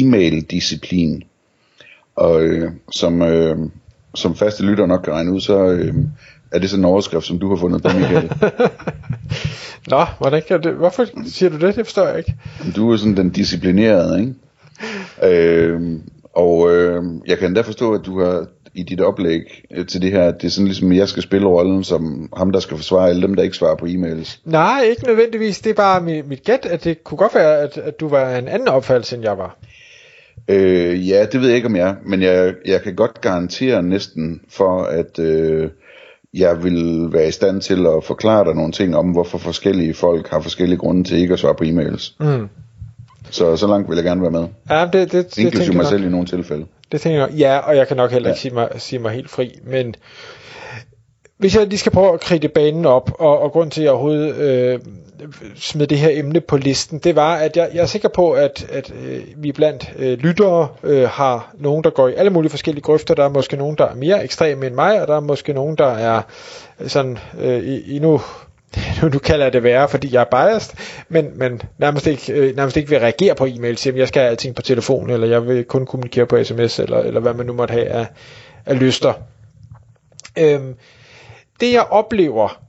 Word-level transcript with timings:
e-mail-disciplin. 0.00 1.22
Og 2.16 2.42
øh, 2.42 2.72
som, 2.92 3.22
øh, 3.22 3.58
som 4.14 4.36
faste 4.36 4.64
lytter 4.64 4.86
nok 4.86 5.02
kan 5.04 5.12
regne 5.12 5.32
ud, 5.32 5.40
så 5.40 5.66
øh, 5.66 5.94
er 6.52 6.58
det 6.58 6.70
sådan 6.70 6.80
en 6.80 6.90
overskrift, 6.90 7.26
som 7.26 7.38
du 7.38 7.48
har 7.48 7.56
fundet 7.56 7.82
på, 7.82 7.88
Michael. 7.88 8.32
Nå, 9.90 10.04
hvordan 10.18 10.42
kan 10.48 10.62
det, 10.62 10.74
hvorfor 10.74 11.06
siger 11.26 11.50
du 11.50 11.66
det? 11.66 11.76
Det 11.76 11.86
forstår 11.86 12.06
jeg 12.06 12.18
ikke. 12.18 12.36
Du 12.76 12.92
er 12.92 12.96
sådan 12.96 13.16
den 13.16 13.30
disciplinerede, 13.30 14.20
ikke? 14.20 14.34
Øh, 15.22 15.80
og 16.32 16.70
øh, 16.70 17.04
jeg 17.26 17.38
kan 17.38 17.46
endda 17.46 17.60
forstå, 17.60 17.92
at 17.92 18.00
du 18.06 18.20
har 18.20 18.46
i 18.74 18.82
dit 18.82 19.00
oplæg 19.00 19.64
øh, 19.70 19.86
til 19.86 20.02
det 20.02 20.10
her, 20.10 20.22
at 20.22 20.34
det 20.40 20.46
er 20.46 20.50
sådan 20.50 20.66
ligesom, 20.66 20.90
at 20.90 20.96
jeg 20.96 21.08
skal 21.08 21.22
spille 21.22 21.46
rollen 21.46 21.84
som 21.84 22.28
ham, 22.36 22.52
der 22.52 22.60
skal 22.60 22.76
forsvare 22.76 23.08
alle 23.08 23.22
dem, 23.22 23.34
der 23.34 23.42
ikke 23.42 23.56
svarer 23.56 23.76
på 23.76 23.86
e-mails. 23.86 24.40
Nej, 24.44 24.82
ikke 24.90 25.06
nødvendigvis. 25.06 25.60
Det 25.60 25.70
er 25.70 25.74
bare 25.74 26.00
mit, 26.00 26.28
mit 26.28 26.42
gæt, 26.44 26.66
at 26.66 26.84
det 26.84 27.04
kunne 27.04 27.18
godt 27.18 27.34
være, 27.34 27.58
at, 27.60 27.78
at 27.78 28.00
du 28.00 28.08
var 28.08 28.36
en 28.36 28.48
anden 28.48 28.68
opfattelse, 28.68 29.16
end 29.16 29.24
jeg 29.24 29.38
var. 29.38 29.58
Øh, 30.48 31.08
ja, 31.08 31.26
det 31.32 31.40
ved 31.40 31.48
jeg 31.48 31.56
ikke 31.56 31.68
om 31.68 31.76
jeg 31.76 31.88
er, 31.88 31.94
men 32.06 32.22
jeg, 32.22 32.54
jeg 32.66 32.82
kan 32.82 32.94
godt 32.94 33.20
garantere 33.20 33.82
næsten 33.82 34.40
for, 34.48 34.82
at 34.82 35.18
øh, 35.18 35.70
jeg 36.34 36.64
vil 36.64 37.08
være 37.12 37.28
i 37.28 37.30
stand 37.30 37.60
til 37.60 37.86
at 37.86 38.04
forklare 38.04 38.44
dig 38.44 38.54
nogle 38.54 38.72
ting 38.72 38.96
om, 38.96 39.10
hvorfor 39.10 39.38
forskellige 39.38 39.94
folk 39.94 40.28
har 40.28 40.40
forskellige 40.40 40.78
grunde 40.78 41.04
til 41.04 41.18
ikke 41.18 41.32
at 41.32 41.38
svare 41.40 41.54
på 41.54 41.64
e-mails. 41.64 42.16
Mm. 42.20 42.48
Så 43.30 43.56
så 43.56 43.66
langt 43.66 43.88
vil 43.88 43.96
jeg 43.96 44.04
gerne 44.04 44.22
være 44.22 44.30
med. 44.30 44.46
Ja, 44.70 44.88
det, 44.92 45.12
det, 45.12 45.36
det 45.36 45.38
Inklusive 45.38 45.74
mig 45.74 45.82
jeg 45.82 45.88
selv 45.88 46.00
nok. 46.00 46.08
i 46.08 46.10
nogle 46.10 46.26
tilfælde. 46.26 46.66
Det 46.92 47.00
tænker 47.00 47.18
jeg 47.18 47.28
nok. 47.30 47.38
Ja, 47.38 47.58
og 47.58 47.76
jeg 47.76 47.88
kan 47.88 47.96
nok 47.96 48.10
heller 48.10 48.28
ikke 48.28 48.36
Ja. 48.38 48.40
sige, 48.40 48.54
mig, 48.54 48.68
sige 48.76 48.98
mig 48.98 49.12
helt 49.12 49.30
fri, 49.30 49.58
men 49.64 49.94
hvis 51.38 51.56
jeg 51.56 51.66
lige 51.66 51.78
skal 51.78 51.92
prøve 51.92 52.14
at 52.14 52.20
kridte 52.20 52.48
banen 52.48 52.86
op, 52.86 53.10
og, 53.18 53.38
og 53.40 53.52
grund 53.52 53.70
til, 53.70 53.80
at 53.80 53.84
jeg 53.84 53.92
overhovedet 53.92 54.36
øh, 54.36 54.80
smed 55.56 55.86
det 55.86 55.98
her 55.98 56.08
emne 56.12 56.40
på 56.40 56.56
listen, 56.56 56.98
det 56.98 57.16
var, 57.16 57.34
at 57.34 57.56
jeg, 57.56 57.70
jeg 57.74 57.82
er 57.82 57.86
sikker 57.86 58.08
på, 58.08 58.32
at, 58.32 58.66
at 58.72 58.92
øh, 59.04 59.20
vi 59.36 59.52
blandt 59.52 59.92
øh, 59.98 60.18
lyttere 60.18 60.68
øh, 60.82 61.08
har 61.08 61.54
nogen, 61.58 61.84
der 61.84 61.90
går 61.90 62.08
i 62.08 62.14
alle 62.14 62.30
mulige 62.30 62.50
forskellige 62.50 62.82
grøfter. 62.82 63.14
Der 63.14 63.24
er 63.24 63.28
måske 63.28 63.56
nogen, 63.56 63.76
der 63.78 63.84
er 63.88 63.94
mere 63.94 64.24
ekstreme 64.24 64.66
end 64.66 64.74
mig, 64.74 65.02
og 65.02 65.08
der 65.08 65.16
er 65.16 65.20
måske 65.20 65.52
nogen, 65.52 65.76
der 65.76 65.86
er 65.86 66.22
sådan 66.86 67.18
øh, 67.40 67.64
i- 67.64 67.96
endnu 67.96 68.20
nu, 69.02 69.08
nu 69.08 69.18
kalder 69.18 69.44
jeg 69.44 69.52
det 69.52 69.62
værre, 69.62 69.88
fordi 69.88 70.14
jeg 70.14 70.20
er 70.20 70.24
biased, 70.30 70.74
men, 71.08 71.30
men 71.34 71.62
nærmest, 71.78 72.06
ikke, 72.06 72.32
øh, 72.32 72.56
nærmest 72.56 72.76
ikke 72.76 72.90
vil 72.90 72.98
reagere 72.98 73.34
på 73.34 73.46
e-mail, 73.46 73.78
siger, 73.78 73.96
jeg 73.96 74.08
skal 74.08 74.20
have 74.20 74.30
alting 74.30 74.54
på 74.54 74.62
telefon, 74.62 75.10
eller 75.10 75.26
jeg 75.26 75.46
vil 75.46 75.64
kun 75.64 75.86
kommunikere 75.86 76.26
på 76.26 76.44
sms, 76.44 76.78
eller, 76.78 76.98
eller 76.98 77.20
hvad 77.20 77.34
man 77.34 77.46
nu 77.46 77.52
måtte 77.52 77.72
have 77.72 77.86
af, 77.86 78.06
af 78.66 78.78
lyster. 78.80 79.12
Øhm, 80.38 80.74
det 81.60 81.72
jeg 81.72 81.82
oplever 81.82 82.62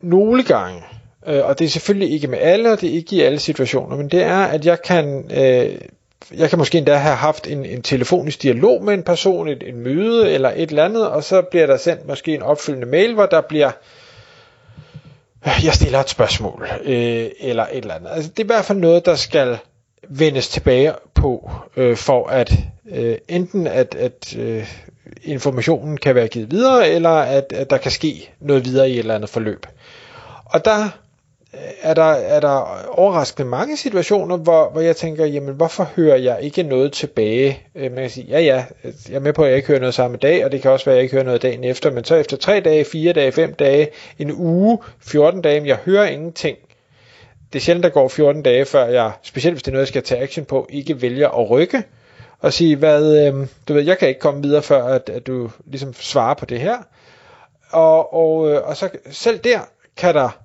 nogle 0.00 0.42
gange, 0.42 0.82
øh, 1.26 1.44
og 1.44 1.58
det 1.58 1.64
er 1.64 1.68
selvfølgelig 1.68 2.12
ikke 2.12 2.26
med 2.26 2.38
alle, 2.38 2.72
og 2.72 2.80
det 2.80 2.88
er 2.88 2.94
ikke 2.94 3.16
i 3.16 3.20
alle 3.20 3.38
situationer, 3.38 3.96
men 3.96 4.08
det 4.08 4.22
er, 4.22 4.42
at 4.42 4.66
jeg 4.66 4.82
kan, 4.82 5.30
øh, 5.36 5.78
jeg 6.38 6.48
kan 6.50 6.58
måske 6.58 6.78
endda 6.78 6.94
have 6.94 7.16
haft 7.16 7.46
en, 7.46 7.66
en 7.66 7.82
telefonisk 7.82 8.42
dialog 8.42 8.84
med 8.84 8.94
en 8.94 9.02
person, 9.02 9.48
et, 9.48 9.62
et 9.66 9.74
møde 9.74 10.30
eller 10.30 10.52
et 10.56 10.70
eller 10.70 10.84
andet, 10.84 11.08
og 11.08 11.24
så 11.24 11.42
bliver 11.42 11.66
der 11.66 11.76
sendt 11.76 12.08
måske 12.08 12.34
en 12.34 12.42
opfølgende 12.42 12.86
mail, 12.86 13.14
hvor 13.14 13.26
der 13.26 13.40
bliver 13.40 13.70
jeg 15.64 15.74
stiller 15.74 16.00
et 16.00 16.08
spørgsmål, 16.08 16.68
øh, 16.84 17.30
eller 17.40 17.66
et 17.72 17.78
eller 17.78 17.94
andet. 17.94 18.10
Altså, 18.12 18.30
det 18.30 18.38
er 18.38 18.44
i 18.44 18.46
hvert 18.46 18.64
fald 18.64 18.78
noget, 18.78 19.06
der 19.06 19.14
skal 19.14 19.58
vendes 20.08 20.48
tilbage 20.48 20.92
på, 21.14 21.50
øh, 21.76 21.96
for 21.96 22.26
at 22.28 22.52
øh, 22.90 23.18
enten 23.28 23.66
at, 23.66 23.94
at 23.94 24.36
øh, 24.38 24.68
informationen 25.22 25.96
kan 25.96 26.14
være 26.14 26.28
givet 26.28 26.50
videre, 26.50 26.88
eller 26.88 27.10
at, 27.10 27.52
at 27.52 27.70
der 27.70 27.76
kan 27.76 27.90
ske 27.90 28.30
noget 28.40 28.64
videre 28.64 28.90
i 28.90 28.92
et 28.92 28.98
eller 28.98 29.14
andet 29.14 29.30
forløb. 29.30 29.66
Og 30.44 30.64
der 30.64 30.88
Øh, 31.54 31.60
er 31.82 31.94
der, 31.94 32.02
er 32.12 32.40
der 32.40 32.88
overraskende 32.90 33.48
mange 33.48 33.76
situationer, 33.76 34.36
hvor, 34.36 34.70
hvor 34.70 34.80
jeg 34.80 34.96
tænker, 34.96 35.26
jamen 35.26 35.54
hvorfor 35.54 35.84
hører 35.96 36.16
jeg 36.16 36.38
ikke 36.42 36.62
noget 36.62 36.92
tilbage? 36.92 37.60
Øh, 37.74 37.92
man 37.92 38.00
kan 38.00 38.10
sige, 38.10 38.26
ja 38.26 38.40
ja, 38.40 38.64
jeg 38.84 39.14
er 39.14 39.20
med 39.20 39.32
på, 39.32 39.42
at 39.42 39.48
jeg 39.48 39.56
ikke 39.56 39.68
hører 39.68 39.80
noget 39.80 39.94
samme 39.94 40.16
dag, 40.16 40.44
og 40.44 40.52
det 40.52 40.62
kan 40.62 40.70
også 40.70 40.84
være, 40.84 40.94
at 40.94 40.96
jeg 40.96 41.02
ikke 41.02 41.12
hører 41.14 41.24
noget 41.24 41.42
dagen 41.42 41.64
efter, 41.64 41.90
men 41.90 42.04
så 42.04 42.14
efter 42.14 42.36
3 42.36 42.60
dage, 42.60 42.84
4 42.84 43.12
dage, 43.12 43.32
5 43.32 43.54
dage, 43.54 43.88
en 44.18 44.32
uge, 44.32 44.78
14 45.00 45.42
dage, 45.42 45.66
jeg 45.66 45.76
hører 45.76 46.08
ingenting. 46.08 46.58
Det 47.52 47.58
er 47.58 47.62
sjældent, 47.62 47.84
der 47.84 47.90
går 47.90 48.08
14 48.08 48.42
dage, 48.42 48.64
før 48.64 48.84
jeg, 48.84 49.12
specielt 49.22 49.54
hvis 49.54 49.62
det 49.62 49.68
er 49.68 49.72
noget, 49.72 49.82
jeg 49.82 49.88
skal 49.88 50.02
tage 50.02 50.22
action 50.22 50.44
på, 50.44 50.66
ikke 50.70 51.02
vælger 51.02 51.28
at 51.28 51.50
rykke, 51.50 51.82
og 52.40 52.52
sige, 52.52 52.76
hvad, 52.76 53.26
øh, 53.26 53.46
du 53.68 53.74
ved, 53.74 53.82
jeg 53.82 53.98
kan 53.98 54.08
ikke 54.08 54.20
komme 54.20 54.42
videre, 54.42 54.62
før 54.62 54.84
at, 54.84 55.08
at 55.08 55.26
du 55.26 55.50
ligesom 55.66 55.94
svarer 55.94 56.34
på 56.34 56.44
det 56.44 56.60
her. 56.60 56.76
Og, 57.70 58.14
og, 58.14 58.50
øh, 58.50 58.68
og 58.68 58.76
så 58.76 58.88
selv 59.10 59.38
der 59.38 59.60
kan 59.96 60.14
der 60.14 60.42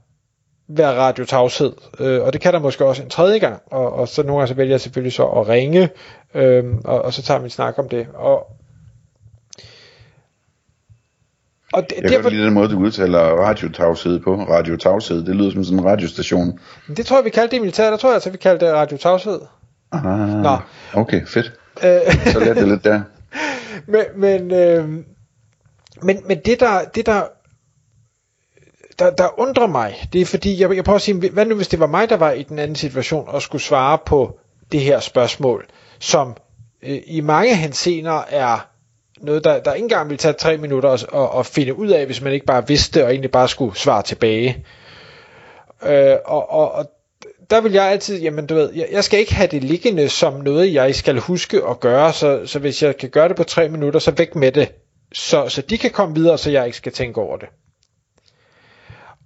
være 0.67 0.95
radiotavshed, 0.95 1.73
øh, 1.99 2.21
og 2.23 2.33
det 2.33 2.41
kan 2.41 2.53
der 2.53 2.59
måske 2.59 2.85
også 2.85 3.03
en 3.03 3.09
tredje 3.09 3.39
gang, 3.39 3.61
og, 3.71 3.93
og 3.93 4.07
så 4.07 4.23
nogle 4.23 4.39
gange 4.39 4.47
så 4.47 4.53
vælger 4.53 4.73
jeg 4.73 4.81
selvfølgelig 4.81 5.13
så 5.13 5.23
at 5.25 5.47
ringe, 5.47 5.89
øh, 6.33 6.63
og, 6.83 7.01
og 7.01 7.13
så 7.13 7.21
tager 7.21 7.39
vi 7.39 7.43
en 7.43 7.49
snak 7.49 7.79
om 7.79 7.89
det. 7.89 8.07
Og, 8.13 8.47
og 11.73 11.83
det, 11.83 11.91
Jeg 11.91 12.01
kan 12.01 12.09
derfor, 12.09 12.21
godt 12.21 12.33
lide 12.33 12.45
den 12.45 12.53
måde, 12.53 12.69
du 12.69 12.79
udtaler 12.79 13.19
radiotavshed 13.19 14.19
på. 14.19 14.35
Radiotavshed, 14.35 15.25
det 15.25 15.35
lyder 15.35 15.51
som 15.51 15.63
sådan 15.63 15.79
en 15.79 15.85
radiostation. 15.85 16.59
det 16.97 17.05
tror 17.05 17.17
jeg, 17.17 17.25
vi 17.25 17.29
kaldte 17.29 17.51
det 17.51 17.57
i 17.57 17.59
militæret, 17.59 17.91
der 17.91 17.97
tror 17.97 18.09
jeg 18.09 18.13
altså, 18.13 18.29
vi 18.29 18.37
kaldte 18.37 18.65
det 18.65 18.73
radiotavshed. 18.73 19.39
Ah, 19.91 20.29
Nå. 20.43 20.57
Okay, 20.93 21.25
fedt. 21.25 21.53
Øh, 21.83 22.31
Så 22.31 22.39
lærte 22.39 22.59
jeg 22.59 22.67
lidt 22.67 22.83
der. 22.83 23.01
men, 23.93 24.03
men, 24.15 24.51
øh, 24.53 24.89
men, 26.03 26.19
men 26.27 26.39
det 26.45 26.59
der, 26.59 26.83
det 26.95 27.05
der, 27.05 27.21
der, 28.99 29.09
der 29.09 29.39
undrer 29.39 29.67
mig, 29.67 30.07
det 30.13 30.21
er 30.21 30.25
fordi, 30.25 30.61
jeg, 30.61 30.75
jeg 30.75 30.83
prøver 30.83 30.95
at 30.95 31.01
sige, 31.01 31.29
hvad 31.29 31.45
nu 31.45 31.55
hvis 31.55 31.67
det 31.67 31.79
var 31.79 31.87
mig, 31.87 32.09
der 32.09 32.17
var 32.17 32.31
i 32.31 32.43
den 32.43 32.59
anden 32.59 32.75
situation, 32.75 33.27
og 33.27 33.41
skulle 33.41 33.61
svare 33.61 33.97
på 34.05 34.39
det 34.71 34.79
her 34.79 34.99
spørgsmål, 34.99 35.65
som 35.99 36.37
øh, 36.83 36.99
i 37.07 37.21
mange 37.21 37.55
hensener 37.55 38.23
er 38.29 38.67
noget, 39.21 39.43
der, 39.43 39.59
der 39.59 39.73
ikke 39.73 39.85
engang 39.85 40.09
ville 40.09 40.17
tage 40.17 40.33
tre 40.33 40.57
minutter 40.57 40.89
at, 40.89 41.05
at, 41.13 41.39
at 41.39 41.45
finde 41.45 41.77
ud 41.77 41.87
af, 41.87 42.05
hvis 42.05 42.21
man 42.21 42.33
ikke 42.33 42.45
bare 42.45 42.67
vidste, 42.67 43.03
og 43.03 43.09
egentlig 43.09 43.31
bare 43.31 43.47
skulle 43.47 43.75
svare 43.75 44.03
tilbage. 44.03 44.65
Øh, 45.85 46.15
og, 46.25 46.51
og, 46.51 46.71
og 46.71 46.91
der 47.49 47.61
vil 47.61 47.71
jeg 47.71 47.83
altid, 47.83 48.21
jamen 48.21 48.45
du 48.45 48.55
ved, 48.55 48.73
jeg, 48.73 48.87
jeg 48.91 49.03
skal 49.03 49.19
ikke 49.19 49.33
have 49.33 49.47
det 49.47 49.63
liggende 49.63 50.09
som 50.09 50.33
noget, 50.33 50.73
jeg 50.73 50.95
skal 50.95 51.19
huske 51.19 51.61
at 51.69 51.79
gøre, 51.79 52.13
så, 52.13 52.41
så 52.45 52.59
hvis 52.59 52.83
jeg 52.83 52.97
kan 52.97 53.09
gøre 53.09 53.27
det 53.27 53.35
på 53.35 53.43
tre 53.43 53.69
minutter, 53.69 53.99
så 53.99 54.11
væk 54.11 54.35
med 54.35 54.51
det, 54.51 54.71
så, 55.13 55.49
så 55.49 55.61
de 55.61 55.77
kan 55.77 55.91
komme 55.91 56.15
videre, 56.15 56.37
så 56.37 56.51
jeg 56.51 56.65
ikke 56.65 56.77
skal 56.77 56.91
tænke 56.91 57.21
over 57.21 57.37
det. 57.37 57.47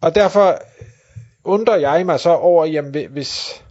Og 0.02 0.16
derfor 0.16 0.62
undrer 1.44 1.78
jeg 1.78 2.06
mig 2.06 2.20
så 2.20 2.30
over, 2.30 2.66
jamen 2.66 3.08
hvis, 3.10 3.64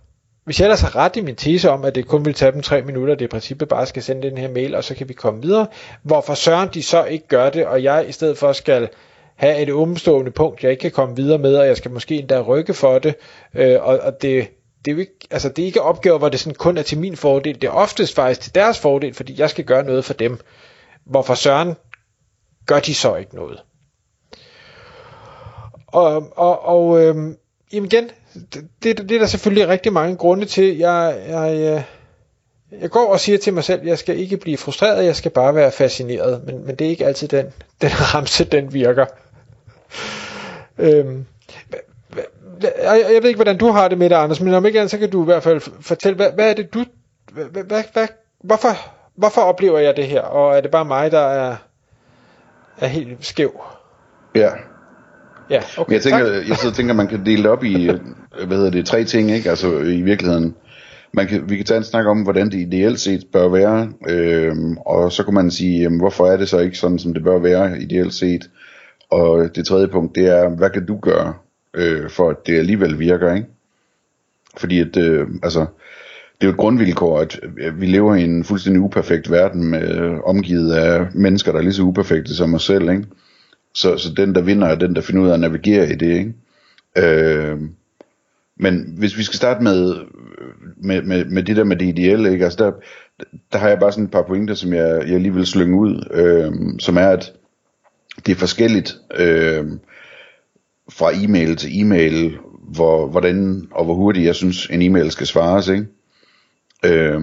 hvis 0.45 0.61
jeg 0.61 0.67
ellers 0.67 0.81
har 0.81 0.97
ret 0.97 1.17
i 1.17 1.21
min 1.21 1.37
tese 1.37 1.71
om, 1.71 1.85
at 1.85 1.95
det 1.95 2.07
kun 2.07 2.25
vil 2.25 2.35
tage 2.35 2.53
dem 2.53 2.63
tre 2.63 2.83
minutter, 2.83 3.15
det 3.15 3.25
i 3.25 3.29
princippet 3.29 3.69
bare 3.69 3.87
skal 3.87 4.03
sende 4.03 4.31
den 4.31 4.39
her 4.39 4.49
mail, 4.49 4.75
og 4.75 4.85
så 4.85 4.95
kan 4.95 5.09
vi 5.09 5.15
komme 5.15 5.43
videre, 5.43 5.67
hvorfor 6.03 6.35
søren 6.35 6.69
de 6.75 6.83
så 6.83 7.05
ikke 7.05 7.29
gør 7.29 7.51
det, 7.51 7.67
og 7.67 7.83
jeg 7.83 8.09
i 8.09 8.13
stedet 8.13 8.39
for 8.39 8.53
skal 8.53 8.89
have 9.37 9.59
et 9.63 9.71
åbenstående 9.71 10.31
punkt, 10.31 10.63
jeg 10.63 10.71
ikke 10.71 10.81
kan 10.81 10.91
komme 10.91 11.17
videre 11.17 11.39
med, 11.39 11.57
og 11.57 11.67
jeg 11.67 11.77
skal 11.77 11.91
måske 11.91 12.19
endda 12.19 12.41
rykke 12.41 12.75
for 12.75 12.99
det, 12.99 13.15
øh, 13.55 13.83
og, 13.83 13.99
og 13.99 14.23
det, 14.23 14.49
det 14.85 14.91
er 14.91 14.95
jo 14.95 15.01
ikke, 15.01 15.29
altså 15.31 15.49
det 15.49 15.63
er 15.63 15.67
ikke 15.67 15.83
opgaver, 15.83 16.19
hvor 16.19 16.29
det 16.29 16.41
sådan 16.41 16.55
kun 16.55 16.79
er 16.79 16.83
til 16.83 16.99
min 16.99 17.17
fordel, 17.17 17.55
det 17.55 17.65
er 17.65 17.73
oftest 17.73 18.15
faktisk 18.15 18.41
til 18.41 18.55
deres 18.55 18.79
fordel, 18.79 19.15
fordi 19.15 19.41
jeg 19.41 19.51
skal 19.51 19.65
gøre 19.65 19.85
noget 19.85 20.05
for 20.05 20.15
dem. 20.15 20.39
Hvorfor 21.05 21.35
søren 21.35 21.75
gør 22.67 22.79
de 22.79 22.95
så 22.95 23.17
ikke 23.17 23.35
noget? 23.35 23.61
Og, 25.93 26.33
og, 26.37 26.65
og 26.65 27.03
øhm, 27.03 27.37
jamen 27.73 27.87
igen, 27.87 28.11
det, 28.55 28.67
det, 28.83 28.99
det 29.09 29.13
er 29.15 29.19
der 29.19 29.27
selvfølgelig 29.27 29.69
rigtig 29.69 29.93
mange 29.93 30.17
grunde 30.17 30.45
til. 30.45 30.79
Jeg, 30.79 31.25
jeg, 31.29 31.55
øh, 31.55 31.83
jeg 32.81 32.91
går 32.91 33.13
og 33.13 33.21
siger 33.21 33.39
til 33.39 33.55
mig 33.55 33.65
selv, 33.65 33.87
jeg 33.87 33.99
skal 33.99 34.19
ikke 34.19 34.37
blive 34.37 34.57
frustreret, 34.57 35.05
jeg 35.05 35.17
skal 35.17 35.31
bare 35.31 35.55
være 35.55 35.71
fascineret. 35.71 36.43
Men, 36.47 36.67
men 36.67 36.77
det 36.77 36.85
er 36.85 36.91
ikke 36.91 37.07
altid 37.07 37.29
den, 37.29 37.47
den 37.83 37.91
ramse, 37.91 38.45
den 38.45 38.75
virker. 38.75 39.07
Øhm, 40.79 41.27
jeg, 42.63 43.05
jeg 43.15 43.23
ved 43.23 43.29
ikke, 43.29 43.39
hvordan 43.39 43.59
du 43.59 43.71
har 43.71 43.89
det 43.89 43.99
med 43.99 44.11
det, 44.11 44.17
Anders, 44.17 44.41
men 44.41 44.55
om 44.55 44.67
ikke 44.67 44.79
andet, 44.79 44.91
så 44.91 44.99
kan 44.99 45.11
du 45.11 45.23
i 45.23 45.25
hvert 45.25 45.43
fald 45.43 45.61
fortælle, 45.81 46.17
hvad, 46.17 46.33
hvad 46.33 46.51
er 46.51 46.55
det 46.55 46.75
du, 46.75 46.85
hvad, 47.33 47.65
hvad, 47.65 47.83
hvad, 47.93 48.09
hvorfor, 48.41 48.77
hvorfor 49.15 49.41
oplever 49.41 49.79
jeg 49.79 49.97
det 49.97 50.07
her, 50.07 50.21
og 50.21 50.57
er 50.57 50.61
det 50.61 50.71
bare 50.71 50.85
mig, 50.85 51.13
der 51.13 51.21
er, 51.21 51.57
er 52.79 52.87
helt 52.87 53.27
skæv? 53.27 53.63
Ja. 54.35 54.51
Ja, 55.51 55.61
okay, 55.77 55.89
Men 55.89 55.95
jeg 55.95 56.03
tænker, 56.03 56.19
tak. 56.19 56.49
jeg 56.49 56.57
sidder 56.57 56.71
og 56.71 56.77
tænker, 56.77 56.95
man 56.95 57.09
kan 57.09 57.27
dele 57.27 57.43
det 57.43 57.51
op 57.51 57.65
i, 57.65 57.91
øh, 57.91 57.99
hvad 58.47 58.57
hedder 58.57 58.71
det, 58.71 58.87
tre 58.87 59.05
ting, 59.05 59.31
ikke? 59.31 59.51
Altså 59.51 59.79
i 59.79 60.01
virkeligheden. 60.03 60.55
man 61.13 61.27
kan, 61.27 61.51
vi 61.51 61.57
kan 61.57 61.67
tage 61.67 61.79
en 61.79 61.85
snak 61.85 62.07
om, 62.07 62.23
hvordan 62.23 62.51
det 62.51 62.59
ideelt 62.59 63.01
set 63.01 63.27
bør 63.33 63.49
være, 63.49 63.93
øh, 64.09 64.57
og 64.87 65.13
så 65.13 65.25
kan 65.25 65.35
man 65.35 65.51
sige, 65.51 65.83
jamen, 65.83 66.01
hvorfor 66.01 66.27
er 66.27 66.37
det 66.37 66.49
så 66.49 66.59
ikke 66.59 66.79
sådan, 66.79 66.99
som 66.99 67.15
det 67.15 67.25
bør 67.25 67.39
være 67.39 67.83
ideelt 67.83 68.15
set? 68.15 68.51
Og 69.11 69.57
det 69.57 69.67
tredje 69.67 69.89
punkt, 69.89 70.15
det 70.15 70.27
er, 70.27 70.49
hvad 70.49 70.71
kan 70.71 70.87
du 70.87 70.99
gøre, 70.99 71.35
øh, 71.75 72.11
for 72.11 72.31
at 72.31 72.37
det 72.47 72.59
alligevel 72.59 72.99
virker, 72.99 73.35
ikke? 73.35 73.47
Fordi 74.57 74.81
at, 74.81 74.97
øh, 74.97 75.27
altså, 75.43 75.61
det 76.41 76.47
er 76.47 76.47
jo 76.47 76.51
et 76.51 76.57
grundvilkår, 76.57 77.21
at 77.21 77.41
vi 77.77 77.87
lever 77.87 78.15
i 78.15 78.25
en 78.25 78.45
fuldstændig 78.45 78.83
uperfekt 78.83 79.31
verden, 79.31 79.71
med, 79.71 80.19
omgivet 80.25 80.73
af 80.73 81.07
mennesker, 81.15 81.53
der 81.53 81.59
er 81.59 81.63
lige 81.63 81.73
så 81.73 81.83
uperfekte 81.83 82.35
som 82.35 82.55
os 82.55 82.63
selv, 82.63 82.91
ikke? 82.91 83.05
Så, 83.75 83.99
så 83.99 84.13
den, 84.17 84.35
der 84.35 84.41
vinder, 84.41 84.67
er 84.67 84.75
den, 84.75 84.95
der 84.95 85.01
finder 85.01 85.23
ud 85.23 85.29
af 85.29 85.35
at 85.35 85.41
navigere 85.41 85.93
i 85.93 85.95
det, 85.95 86.19
ikke? 86.19 86.35
Øh, 86.99 87.59
men 88.57 88.95
hvis 88.99 89.19
vi 89.19 89.23
skal 89.23 89.37
starte 89.37 89.63
med, 89.63 89.95
med, 90.77 91.03
med, 91.03 91.25
med 91.25 91.43
det 91.43 91.57
der 91.57 91.65
med 91.65 91.77
det 91.77 91.87
ideelle, 91.87 92.33
ikke? 92.33 92.45
Altså 92.45 92.65
der, 92.65 92.73
der 93.53 93.59
har 93.59 93.69
jeg 93.69 93.79
bare 93.79 93.93
sådan 93.93 94.05
et 94.05 94.11
par 94.11 94.23
pointer, 94.23 94.55
som 94.55 94.73
jeg, 94.73 95.09
jeg 95.09 95.21
lige 95.21 95.35
vil 95.35 95.47
slynge 95.47 95.77
ud, 95.77 96.09
øh, 96.11 96.79
som 96.79 96.97
er, 96.97 97.09
at 97.09 97.33
det 98.27 98.33
er 98.33 98.37
forskelligt 98.37 98.97
øh, 99.17 99.67
fra 100.91 101.11
e-mail 101.15 101.57
til 101.57 101.81
e-mail, 101.81 102.39
hvor, 102.63 103.07
hvordan 103.07 103.69
og 103.71 103.85
hvor 103.85 103.95
hurtigt 103.95 104.27
jeg 104.27 104.35
synes, 104.35 104.67
en 104.67 104.83
e-mail 104.83 105.11
skal 105.11 105.27
svares. 105.27 105.69
Ikke? 105.69 105.87
Øh, 106.85 107.21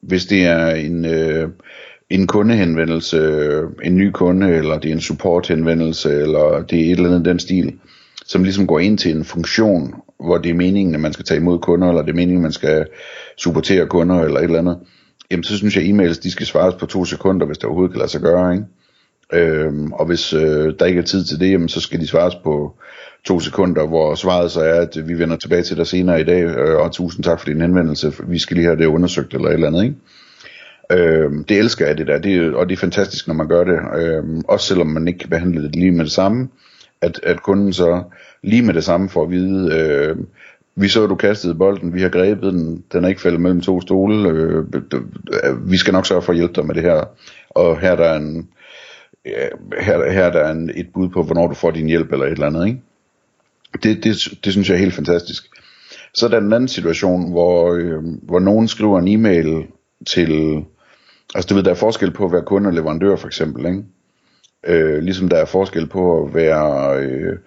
hvis 0.00 0.26
det 0.26 0.46
er 0.46 0.68
en, 0.68 1.04
øh, 1.04 1.48
en 2.14 2.26
kundehenvendelse, 2.26 3.16
øh, 3.16 3.62
en 3.84 3.96
ny 3.96 4.10
kunde, 4.10 4.48
eller 4.48 4.78
det 4.78 4.88
er 4.88 4.94
en 4.94 5.00
supporthenvendelse, 5.00 6.10
eller 6.10 6.62
det 6.70 6.80
er 6.80 6.84
et 6.84 6.90
eller 6.90 7.08
andet 7.08 7.24
den 7.24 7.38
stil, 7.38 7.72
som 8.26 8.44
ligesom 8.44 8.66
går 8.66 8.78
ind 8.78 8.98
til 8.98 9.16
en 9.16 9.24
funktion, 9.24 9.94
hvor 10.24 10.38
det 10.38 10.50
er 10.50 10.54
meningen, 10.54 10.94
at 10.94 11.00
man 11.00 11.12
skal 11.12 11.24
tage 11.24 11.40
imod 11.40 11.58
kunder, 11.58 11.88
eller 11.88 12.02
det 12.02 12.10
er 12.10 12.14
meningen, 12.14 12.38
at 12.38 12.42
man 12.42 12.52
skal 12.52 12.86
supportere 13.38 13.86
kunder, 13.86 14.20
eller 14.20 14.38
et 14.38 14.44
eller 14.44 14.58
andet, 14.58 14.78
jamen 15.30 15.44
så 15.44 15.56
synes 15.56 15.76
jeg, 15.76 15.84
at 15.84 15.90
e-mails, 15.90 16.20
de 16.22 16.30
skal 16.30 16.46
svares 16.46 16.74
på 16.74 16.86
to 16.86 17.04
sekunder, 17.04 17.46
hvis 17.46 17.58
det 17.58 17.64
overhovedet 17.64 17.92
kan 17.92 17.98
lade 17.98 18.10
sig 18.10 18.20
gøre, 18.20 18.52
ikke? 18.54 18.66
Øhm, 19.32 19.92
og 19.92 20.06
hvis 20.06 20.32
øh, 20.32 20.74
der 20.78 20.84
ikke 20.84 21.00
er 21.00 21.04
tid 21.04 21.24
til 21.24 21.40
det, 21.40 21.50
jamen, 21.50 21.68
så 21.68 21.80
skal 21.80 22.00
de 22.00 22.06
svares 22.06 22.34
på 22.34 22.74
to 23.24 23.40
sekunder, 23.40 23.86
hvor 23.86 24.14
svaret 24.14 24.50
så 24.50 24.60
er, 24.60 24.80
at 24.80 25.08
vi 25.08 25.18
vender 25.18 25.36
tilbage 25.36 25.62
til 25.62 25.76
dig 25.76 25.86
senere 25.86 26.20
i 26.20 26.24
dag, 26.24 26.42
øh, 26.42 26.76
og 26.76 26.92
tusind 26.92 27.24
tak 27.24 27.40
for 27.40 27.46
din 27.46 27.60
henvendelse, 27.60 28.12
vi 28.28 28.38
skal 28.38 28.56
lige 28.56 28.66
have 28.66 28.78
det 28.78 28.86
undersøgt 28.86 29.34
eller 29.34 29.48
et 29.48 29.54
eller 29.54 29.66
andet, 29.66 29.84
ikke? 29.84 29.96
Øhm, 30.92 31.44
det 31.44 31.58
elsker 31.58 31.86
jeg 31.86 31.98
det 31.98 32.06
der, 32.06 32.18
det, 32.18 32.54
og 32.54 32.68
det 32.68 32.74
er 32.76 32.80
fantastisk, 32.80 33.26
når 33.26 33.34
man 33.34 33.48
gør 33.48 33.64
det, 33.64 33.78
øhm, 34.02 34.42
også 34.48 34.66
selvom 34.66 34.86
man 34.86 35.08
ikke 35.08 35.18
kan 35.18 35.30
behandle 35.30 35.62
det 35.62 35.76
lige 35.76 35.92
med 35.92 36.04
det 36.04 36.12
samme, 36.12 36.48
at, 37.00 37.20
at 37.22 37.42
kunden 37.42 37.72
så 37.72 38.02
lige 38.42 38.62
med 38.62 38.74
det 38.74 38.84
samme 38.84 39.08
får 39.08 39.22
at 39.22 39.30
vide, 39.30 39.74
øh, 39.74 40.16
vi 40.76 40.88
så, 40.88 41.04
at 41.04 41.10
du 41.10 41.14
kastede 41.14 41.54
bolden, 41.54 41.94
vi 41.94 42.02
har 42.02 42.08
grebet 42.08 42.52
den, 42.52 42.84
den 42.92 43.04
er 43.04 43.08
ikke 43.08 43.20
faldet 43.20 43.40
mellem 43.40 43.60
to 43.60 43.80
stole, 43.80 44.28
øh, 44.28 45.70
vi 45.70 45.76
skal 45.76 45.92
nok 45.92 46.06
sørge 46.06 46.22
for 46.22 46.32
at 46.32 46.38
hjælpe 46.38 46.54
dig 46.54 46.66
med 46.66 46.74
det 46.74 46.82
her, 46.82 47.04
og 47.50 47.80
her 47.80 47.96
der 47.96 48.04
er 48.04 48.16
en, 48.16 48.48
her, 49.80 50.10
her 50.10 50.30
der 50.30 50.40
er 50.40 50.52
en, 50.52 50.70
et 50.74 50.88
bud 50.94 51.08
på, 51.08 51.22
hvornår 51.22 51.46
du 51.46 51.54
får 51.54 51.70
din 51.70 51.86
hjælp 51.86 52.12
eller 52.12 52.26
et 52.26 52.32
eller 52.32 52.46
andet, 52.46 52.66
ikke? 52.66 52.80
Det, 53.82 54.04
det, 54.04 54.16
det 54.44 54.52
synes 54.52 54.68
jeg 54.68 54.74
er 54.74 54.80
helt 54.80 54.94
fantastisk. 54.94 55.44
Så 56.14 56.26
er 56.26 56.30
der 56.30 56.38
en 56.38 56.52
anden 56.52 56.68
situation, 56.68 57.30
hvor, 57.30 57.72
øh, 57.74 58.02
hvor 58.22 58.40
nogen 58.40 58.68
skriver 58.68 58.98
en 58.98 59.08
e-mail 59.08 59.66
til, 60.06 60.64
altså 61.34 61.48
du 61.48 61.54
ved, 61.54 61.62
der 61.62 61.70
er 61.70 61.74
forskel 61.74 62.10
på 62.10 62.24
at 62.24 62.32
være 62.32 62.42
kunde 62.42 62.68
og 62.68 62.72
leverandør 62.72 63.16
for 63.16 63.26
eksempel, 63.26 63.66
ikke? 63.66 63.84
Øh, 64.66 65.02
ligesom 65.02 65.28
der 65.28 65.36
er 65.36 65.44
forskel 65.44 65.86
på 65.86 66.24
at 66.24 66.34
være, 66.34 66.98
øh, 66.98 67.38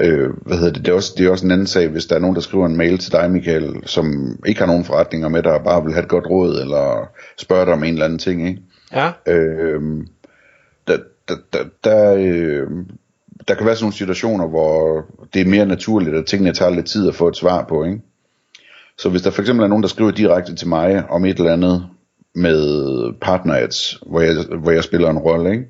øh, 0.00 0.30
hvad 0.46 0.56
hedder 0.56 0.72
det, 0.72 0.84
det 0.84 0.90
er, 0.90 0.94
også, 0.94 1.14
det 1.18 1.26
er 1.26 1.30
også 1.30 1.46
en 1.46 1.50
anden 1.50 1.66
sag, 1.66 1.88
hvis 1.88 2.06
der 2.06 2.16
er 2.16 2.20
nogen, 2.20 2.36
der 2.36 2.42
skriver 2.42 2.66
en 2.66 2.76
mail 2.76 2.98
til 2.98 3.12
dig, 3.12 3.30
Michael, 3.30 3.76
som 3.86 4.38
ikke 4.46 4.60
har 4.60 4.66
nogen 4.66 4.84
forretninger 4.84 5.28
med 5.28 5.42
dig, 5.42 5.52
og 5.52 5.64
bare 5.64 5.84
vil 5.84 5.92
have 5.92 6.02
et 6.02 6.08
godt 6.08 6.26
råd, 6.26 6.60
eller 6.60 7.08
spørge 7.36 7.64
dig 7.64 7.72
om 7.72 7.84
en 7.84 7.92
eller 7.92 8.04
anden 8.04 8.18
ting, 8.18 8.48
ikke? 8.48 8.62
Ja. 8.92 9.12
Øh, 9.26 9.82
der, 10.86 10.98
der, 11.28 11.36
der, 11.52 11.64
der, 11.84 12.14
øh, 12.14 12.66
der 13.48 13.54
kan 13.54 13.66
være 13.66 13.76
sådan 13.76 13.84
nogle 13.84 13.94
situationer, 13.94 14.46
hvor 14.46 15.04
det 15.34 15.40
er 15.40 15.46
mere 15.46 15.66
naturligt, 15.66 16.16
at 16.16 16.26
tingene 16.26 16.52
tager 16.52 16.70
lidt 16.70 16.86
tid 16.86 17.08
at 17.08 17.14
få 17.14 17.28
et 17.28 17.36
svar 17.36 17.64
på, 17.68 17.84
ikke? 17.84 18.00
Så 18.98 19.08
hvis 19.08 19.22
der 19.22 19.30
for 19.30 19.42
eksempel 19.42 19.64
er 19.64 19.68
nogen, 19.68 19.82
der 19.82 19.88
skriver 19.88 20.10
direkte 20.10 20.54
til 20.54 20.68
mig 20.68 21.10
om 21.10 21.24
et 21.24 21.38
eller 21.38 21.52
andet 21.52 21.86
med 22.34 23.12
partner 23.20 23.98
hvor 24.06 24.20
jeg, 24.20 24.34
hvor 24.58 24.70
jeg 24.70 24.84
spiller 24.84 25.10
en 25.10 25.18
rolle, 25.18 25.50
ikke? 25.50 25.64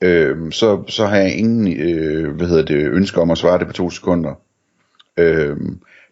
øh, 0.00 0.52
så, 0.52 0.82
så 0.88 1.06
har 1.06 1.16
jeg 1.16 1.34
ingen 1.34 1.80
øh, 1.80 2.36
hvad 2.36 2.46
hedder 2.46 2.64
det, 2.64 2.88
ønske 2.88 3.20
om 3.20 3.30
at 3.30 3.38
svare 3.38 3.58
det 3.58 3.66
på 3.66 3.72
to 3.72 3.90
sekunder. 3.90 4.40
Øh, 5.16 5.56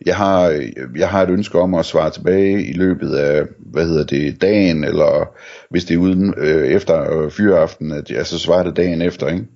jeg 0.07 0.17
har, 0.17 0.63
jeg 0.97 1.09
har 1.09 1.23
et 1.23 1.31
ønske 1.31 1.59
om 1.59 1.75
at 1.75 1.85
svare 1.85 2.11
tilbage 2.11 2.65
i 2.65 2.73
løbet 2.73 3.15
af, 3.15 3.43
hvad 3.59 3.87
hedder 3.87 4.05
det, 4.05 4.43
dagen, 4.43 4.85
eller 4.85 5.35
hvis 5.71 5.85
det 5.85 5.95
er 5.95 5.99
uden 5.99 6.35
øh, 6.37 6.69
efter 6.69 7.19
øh, 7.19 7.31
fyreaften, 7.31 7.93
at 7.93 8.11
jeg 8.11 8.27
så 8.27 8.39
svarer 8.39 8.63
det 8.63 8.77
dagen 8.77 9.03
efter, 9.03 9.29
ikke? 9.29 9.47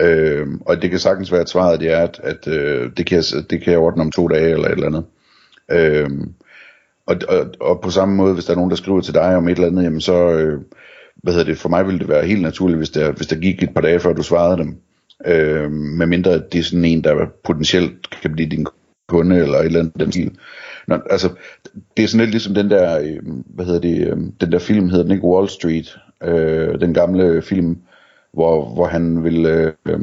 Øh, 0.00 0.46
og 0.60 0.82
det 0.82 0.90
kan 0.90 0.98
sagtens 0.98 1.32
være, 1.32 1.40
at 1.40 1.48
svaret 1.48 1.80
det 1.80 1.92
er, 1.92 1.98
at, 1.98 2.20
at 2.22 2.48
øh, 2.48 2.90
det, 2.96 3.06
kan 3.06 3.16
jeg, 3.16 3.50
det 3.50 3.62
kan 3.62 3.72
jeg 3.72 3.80
ordne 3.80 4.02
om 4.02 4.10
to 4.10 4.28
dage, 4.28 4.50
eller 4.50 4.66
et 4.66 4.72
eller 4.72 4.86
andet. 4.86 5.04
Øh, 5.70 6.10
og, 7.06 7.16
og, 7.28 7.46
og 7.60 7.80
på 7.80 7.90
samme 7.90 8.14
måde, 8.14 8.34
hvis 8.34 8.44
der 8.44 8.52
er 8.52 8.56
nogen, 8.56 8.70
der 8.70 8.76
skriver 8.76 9.00
til 9.00 9.14
dig 9.14 9.36
om 9.36 9.48
et 9.48 9.54
eller 9.54 9.68
andet, 9.68 9.84
jamen 9.84 10.00
så, 10.00 10.30
øh, 10.30 10.60
hvad 11.16 11.32
hedder 11.32 11.46
det, 11.46 11.58
for 11.58 11.68
mig 11.68 11.86
ville 11.86 12.00
det 12.00 12.08
være 12.08 12.26
helt 12.26 12.42
naturligt, 12.42 12.78
hvis 12.78 12.90
der, 12.90 13.12
hvis 13.12 13.26
der 13.26 13.36
gik 13.36 13.62
et 13.62 13.74
par 13.74 13.80
dage, 13.80 14.00
før 14.00 14.12
du 14.12 14.22
svarede 14.22 14.56
dem. 14.56 14.76
Øh, 15.26 15.70
med 15.70 16.06
mindre 16.06 16.38
det 16.38 16.58
er 16.58 16.62
sådan 16.62 16.84
en, 16.84 17.04
der 17.04 17.26
potentielt 17.44 18.10
kan 18.10 18.32
blive 18.32 18.48
din 18.48 18.66
kunde, 19.08 19.36
eller 19.36 19.58
et 19.58 19.66
eller 19.66 19.80
andet 19.80 20.00
den 20.00 20.12
stil. 20.12 20.36
Nå, 20.88 20.98
altså, 21.10 21.28
det 21.96 22.02
er 22.02 22.08
sådan 22.08 22.20
lidt 22.20 22.30
ligesom 22.30 22.54
den 22.54 22.70
der, 22.70 23.00
øh, 23.00 23.18
hvad 23.46 23.64
hedder 23.64 23.80
det, 23.80 24.06
øh, 24.06 24.16
den 24.40 24.52
der 24.52 24.58
film 24.58 24.88
hedder 24.88 25.02
den 25.02 25.12
ikke 25.12 25.24
Wall 25.24 25.48
Street, 25.48 25.98
øh, 26.22 26.80
den 26.80 26.94
gamle 26.94 27.42
film, 27.42 27.78
hvor, 28.32 28.74
hvor 28.74 28.86
han 28.86 29.24
vil 29.24 29.46
øh, 29.46 29.72
øh, 29.86 30.00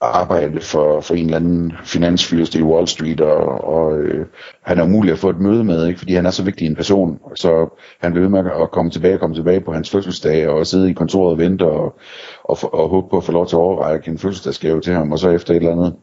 arbejde 0.00 0.60
for, 0.60 1.00
for 1.00 1.14
en 1.14 1.24
eller 1.24 1.36
anden 1.36 1.72
finansfyrste 1.84 2.58
i 2.58 2.62
Wall 2.62 2.88
Street, 2.88 3.20
og, 3.20 3.64
og 3.64 3.98
øh, 3.98 4.26
han 4.62 4.78
er 4.78 4.84
umulig 4.84 5.12
at 5.12 5.18
få 5.18 5.30
et 5.30 5.40
møde 5.40 5.64
med, 5.64 5.86
ikke, 5.86 5.98
fordi 5.98 6.14
han 6.14 6.26
er 6.26 6.30
så 6.30 6.42
vigtig 6.42 6.66
en 6.66 6.76
person, 6.76 7.18
så 7.34 7.68
han 8.00 8.12
bliver 8.12 8.28
ved 8.28 8.42
med 8.42 8.50
at 8.62 8.70
komme 8.70 8.90
tilbage 8.90 9.18
komme 9.18 9.36
tilbage 9.36 9.60
på 9.60 9.72
hans 9.72 9.90
fødselsdag, 9.90 10.48
og 10.48 10.66
sidde 10.66 10.90
i 10.90 10.92
kontoret 10.92 11.32
og 11.32 11.38
vente, 11.38 11.66
og, 11.66 11.98
og, 12.44 12.58
og 12.74 12.88
håbe 12.88 13.08
på 13.10 13.16
at 13.16 13.24
få 13.24 13.32
lov 13.32 13.46
til 13.46 13.56
at 13.56 13.60
overrække 13.60 14.10
en 14.10 14.18
fødselsdagsgave 14.18 14.80
til 14.80 14.92
ham, 14.92 15.12
og 15.12 15.18
så 15.18 15.30
efter 15.30 15.54
et 15.54 15.56
eller 15.56 15.72
andet 15.72 15.94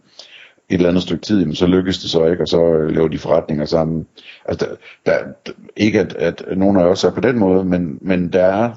et 0.69 0.75
eller 0.75 0.89
andet 0.89 1.03
stykke 1.03 1.21
tid, 1.21 1.39
jamen, 1.39 1.55
så 1.55 1.65
lykkes 1.65 1.97
det 1.97 2.09
så 2.09 2.25
ikke, 2.25 2.43
og 2.43 2.47
så 2.47 2.65
øh, 2.65 2.89
laver 2.89 3.07
de 3.07 3.17
forretninger 3.17 3.65
sammen. 3.65 4.07
Altså, 4.45 4.65
der, 5.05 5.15
der, 5.45 5.51
ikke 5.77 5.99
at, 5.99 6.13
at 6.13 6.57
nogen 6.57 6.77
af 6.77 6.83
os 6.83 7.03
er 7.03 7.11
på 7.11 7.21
den 7.21 7.39
måde, 7.39 7.65
men, 7.65 7.97
men 8.01 8.33
der 8.33 8.43
er 8.43 8.71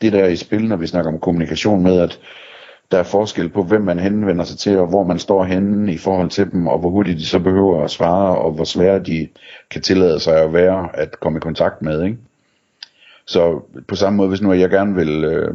det 0.00 0.12
der 0.12 0.26
i 0.26 0.36
spil, 0.36 0.68
når 0.68 0.76
vi 0.76 0.86
snakker 0.86 1.12
om 1.12 1.18
kommunikation 1.18 1.82
med, 1.82 2.00
at 2.00 2.20
der 2.90 2.98
er 2.98 3.02
forskel 3.02 3.48
på, 3.48 3.62
hvem 3.62 3.82
man 3.82 3.98
henvender 3.98 4.44
sig 4.44 4.58
til, 4.58 4.78
og 4.78 4.86
hvor 4.86 5.04
man 5.04 5.18
står 5.18 5.44
henne 5.44 5.92
i 5.92 5.98
forhold 5.98 6.30
til 6.30 6.50
dem, 6.52 6.66
og 6.66 6.78
hvor 6.78 6.90
hurtigt 6.90 7.18
de 7.18 7.26
så 7.26 7.38
behøver 7.38 7.84
at 7.84 7.90
svare, 7.90 8.38
og 8.38 8.52
hvor 8.52 8.64
svære 8.64 8.98
de 8.98 9.28
kan 9.70 9.82
tillade 9.82 10.20
sig 10.20 10.42
at 10.42 10.52
være 10.52 10.88
at 10.94 11.20
komme 11.20 11.36
i 11.36 11.40
kontakt 11.40 11.82
med. 11.82 12.04
Ikke? 12.04 12.18
Så 13.26 13.60
på 13.88 13.94
samme 13.94 14.16
måde, 14.16 14.28
hvis 14.28 14.42
nu 14.42 14.52
jeg 14.52 14.70
gerne 14.70 14.94
vil, 14.94 15.24
øh, 15.24 15.54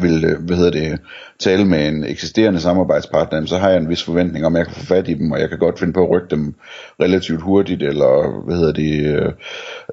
vil 0.00 0.24
øh, 0.24 0.44
hvad 0.44 0.56
hedder 0.56 0.70
det, 0.70 1.00
tale 1.38 1.64
med 1.64 1.88
en 1.88 2.04
eksisterende 2.04 2.60
samarbejdspartner, 2.60 3.46
så 3.46 3.58
har 3.58 3.68
jeg 3.68 3.78
en 3.78 3.88
vis 3.88 4.02
forventning 4.02 4.46
om, 4.46 4.56
at 4.56 4.58
jeg 4.58 4.66
kan 4.66 4.76
få 4.76 4.86
fat 4.86 5.08
i 5.08 5.14
dem, 5.14 5.32
og 5.32 5.40
jeg 5.40 5.48
kan 5.48 5.58
godt 5.58 5.78
finde 5.78 5.92
på 5.92 6.04
at 6.04 6.10
rykke 6.10 6.28
dem 6.30 6.54
relativt 7.00 7.40
hurtigt, 7.40 7.82
eller 7.82 8.42
hvad 8.44 8.56
hedder 8.56 8.72
det, 8.72 9.06
øh, 9.06 9.32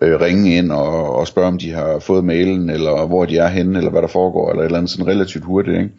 øh, 0.02 0.22
ringe 0.22 0.58
ind 0.58 0.72
og, 0.72 1.16
og 1.16 1.28
spørge, 1.28 1.48
om 1.48 1.58
de 1.58 1.72
har 1.72 2.00
fået 2.00 2.24
mailen, 2.24 2.70
eller 2.70 3.06
hvor 3.06 3.26
de 3.26 3.38
er 3.38 3.48
henne, 3.48 3.78
eller 3.78 3.92
hvad 3.92 4.02
der 4.02 4.08
foregår, 4.08 4.50
eller 4.50 4.62
et 4.62 4.66
eller 4.66 4.78
andet 4.78 4.92
sådan 4.92 5.08
relativt 5.08 5.46
hurtigt. 5.46 5.78
Ikke? 5.78 5.90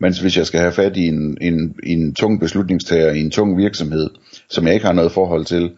Mens 0.00 0.20
hvis 0.20 0.36
jeg 0.36 0.46
skal 0.46 0.60
have 0.60 0.72
fat 0.72 0.96
i 0.96 1.08
en, 1.08 1.38
en, 1.40 1.74
en 1.82 2.14
tung 2.14 2.40
beslutningstager 2.40 3.12
i 3.12 3.20
en 3.20 3.30
tung 3.30 3.58
virksomhed, 3.58 4.10
som 4.48 4.66
jeg 4.66 4.74
ikke 4.74 4.86
har 4.86 4.92
noget 4.92 5.12
forhold 5.12 5.44
til, 5.44 5.70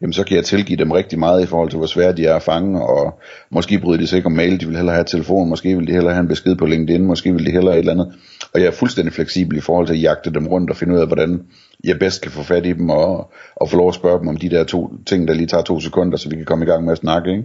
jamen 0.00 0.12
så 0.12 0.24
kan 0.24 0.36
jeg 0.36 0.44
tilgive 0.44 0.76
dem 0.76 0.90
rigtig 0.90 1.18
meget 1.18 1.42
i 1.42 1.46
forhold 1.46 1.70
til, 1.70 1.76
hvor 1.76 1.86
svære 1.86 2.12
de 2.12 2.26
er 2.26 2.34
at 2.34 2.42
fange, 2.42 2.82
og 2.82 3.20
måske 3.50 3.78
bryder 3.78 4.00
de 4.00 4.06
sig 4.06 4.16
ikke 4.16 4.26
om 4.26 4.32
mail, 4.32 4.60
de 4.60 4.66
vil 4.66 4.76
hellere 4.76 4.94
have 4.94 5.04
telefon, 5.04 5.48
måske 5.48 5.76
vil 5.76 5.86
de 5.86 5.92
hellere 5.92 6.12
have 6.12 6.22
en 6.22 6.28
besked 6.28 6.56
på 6.56 6.66
LinkedIn, 6.66 7.06
måske 7.06 7.32
vil 7.32 7.46
de 7.46 7.50
hellere 7.50 7.74
et 7.74 7.78
eller 7.78 7.92
andet. 7.92 8.14
Og 8.54 8.60
jeg 8.60 8.66
er 8.66 8.70
fuldstændig 8.70 9.12
fleksibel 9.12 9.56
i 9.56 9.60
forhold 9.60 9.86
til 9.86 9.94
at 9.94 10.02
jagte 10.02 10.30
dem 10.30 10.46
rundt 10.46 10.70
og 10.70 10.76
finde 10.76 10.94
ud 10.94 11.00
af, 11.00 11.06
hvordan 11.06 11.42
jeg 11.84 11.98
bedst 11.98 12.22
kan 12.22 12.30
få 12.30 12.42
fat 12.42 12.66
i 12.66 12.72
dem, 12.72 12.90
og, 12.90 13.32
og 13.56 13.68
få 13.68 13.76
lov 13.76 13.88
at 13.88 13.94
spørge 13.94 14.18
dem 14.20 14.28
om 14.28 14.36
de 14.36 14.50
der 14.50 14.64
to 14.64 14.90
ting, 15.06 15.28
der 15.28 15.34
lige 15.34 15.46
tager 15.46 15.62
to 15.62 15.80
sekunder, 15.80 16.16
så 16.16 16.28
vi 16.28 16.36
kan 16.36 16.44
komme 16.44 16.64
i 16.64 16.68
gang 16.68 16.84
med 16.84 16.92
at 16.92 16.98
snakke, 16.98 17.30
ikke? 17.30 17.44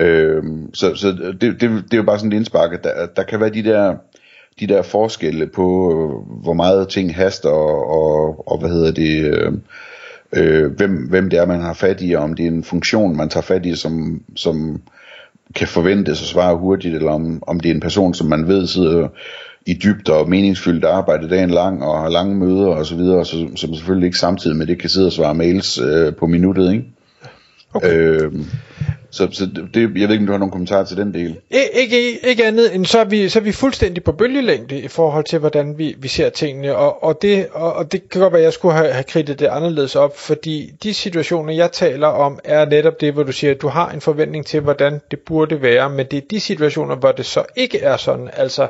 Øhm, 0.00 0.74
så 0.74 0.94
så 0.94 1.08
det, 1.40 1.40
det, 1.40 1.60
det 1.60 1.92
er 1.92 1.96
jo 1.96 2.02
bare 2.02 2.18
sådan 2.18 2.32
et 2.32 2.36
indspark, 2.36 2.72
at 2.72 2.84
der, 2.84 3.06
der 3.16 3.22
kan 3.22 3.40
være 3.40 3.50
de 3.50 3.62
der, 3.62 3.94
de 4.60 4.66
der 4.66 4.82
forskelle 4.82 5.46
på, 5.46 5.92
øh, 5.92 6.42
hvor 6.42 6.52
meget 6.52 6.88
ting 6.88 7.14
haster, 7.14 7.48
og, 7.48 7.90
og, 7.90 8.48
og 8.52 8.58
hvad 8.58 8.70
hedder 8.70 8.92
det, 8.92 9.24
øh, 9.24 9.52
øh, 10.32 10.72
hvem, 10.72 11.08
hvem 11.08 11.30
det 11.30 11.38
er, 11.38 11.46
man 11.46 11.60
har 11.60 11.74
fat 11.74 11.98
i, 12.00 12.12
og 12.12 12.22
om 12.22 12.34
det 12.34 12.46
er 12.46 12.50
en 12.50 12.64
funktion, 12.64 13.16
man 13.16 13.28
tager 13.28 13.42
fat 13.42 13.66
i, 13.66 13.74
som, 13.74 14.22
som 14.36 14.80
kan 15.54 15.68
forventes 15.68 16.22
at 16.22 16.28
svare 16.28 16.56
hurtigt, 16.56 16.94
eller 16.94 17.10
om, 17.10 17.42
om 17.46 17.60
det 17.60 17.70
er 17.70 17.74
en 17.74 17.80
person, 17.80 18.14
som 18.14 18.26
man 18.26 18.48
ved 18.48 18.66
sidder 18.66 19.08
i 19.66 19.74
dybt 19.74 20.08
og 20.08 20.28
meningsfyldt 20.28 20.84
arbejde 20.84 21.28
dagen 21.28 21.50
lang, 21.50 21.84
og 21.84 22.00
har 22.00 22.08
lange 22.08 22.36
møder 22.36 22.66
og 22.66 22.86
så 22.86 22.96
videre, 22.96 23.24
så, 23.24 23.48
som 23.56 23.74
selvfølgelig 23.74 24.06
ikke 24.06 24.18
samtidig 24.18 24.56
med 24.56 24.66
det 24.66 24.78
kan 24.78 24.90
sidde 24.90 25.06
og 25.06 25.12
svare 25.12 25.34
mails 25.34 25.78
øh, 25.78 26.14
på 26.14 26.26
minuttet, 26.26 26.72
ikke? 26.72 26.84
Okay. 27.74 27.96
Øh, 27.96 28.32
så, 29.16 29.28
så 29.32 29.48
det, 29.74 29.80
jeg 29.80 30.08
ved 30.08 30.10
ikke, 30.10 30.22
om 30.22 30.26
du 30.26 30.32
har 30.32 30.38
nogle 30.38 30.52
kommentarer 30.52 30.84
til 30.84 30.96
den 30.96 31.14
del. 31.14 31.36
Ikke, 31.72 32.26
ikke 32.26 32.44
andet 32.44 32.74
end, 32.74 32.86
så 32.86 32.98
er, 32.98 33.04
vi, 33.04 33.28
så 33.28 33.38
er 33.38 33.42
vi 33.42 33.52
fuldstændig 33.52 34.04
på 34.04 34.12
bølgelængde 34.12 34.78
i 34.78 34.88
forhold 34.88 35.24
til, 35.24 35.38
hvordan 35.38 35.78
vi, 35.78 35.94
vi 35.98 36.08
ser 36.08 36.28
tingene. 36.28 36.76
Og, 36.76 37.04
og, 37.04 37.22
det, 37.22 37.46
og, 37.52 37.72
og 37.72 37.92
det 37.92 38.10
kan 38.10 38.20
godt 38.20 38.32
være, 38.32 38.40
at 38.40 38.44
jeg 38.44 38.52
skulle 38.52 38.74
have, 38.74 38.92
have 38.92 39.04
kridtet 39.04 39.38
det 39.38 39.46
anderledes 39.46 39.96
op, 39.96 40.18
fordi 40.18 40.72
de 40.82 40.94
situationer, 40.94 41.52
jeg 41.52 41.72
taler 41.72 42.06
om, 42.06 42.38
er 42.44 42.64
netop 42.64 43.00
det, 43.00 43.12
hvor 43.12 43.22
du 43.22 43.32
siger, 43.32 43.50
at 43.50 43.62
du 43.62 43.68
har 43.68 43.90
en 43.90 44.00
forventning 44.00 44.46
til, 44.46 44.60
hvordan 44.60 45.00
det 45.10 45.18
burde 45.20 45.62
være, 45.62 45.90
men 45.90 46.06
det 46.10 46.16
er 46.16 46.26
de 46.30 46.40
situationer, 46.40 46.96
hvor 46.96 47.12
det 47.12 47.26
så 47.26 47.44
ikke 47.56 47.78
er 47.78 47.96
sådan. 47.96 48.30
Altså 48.32 48.68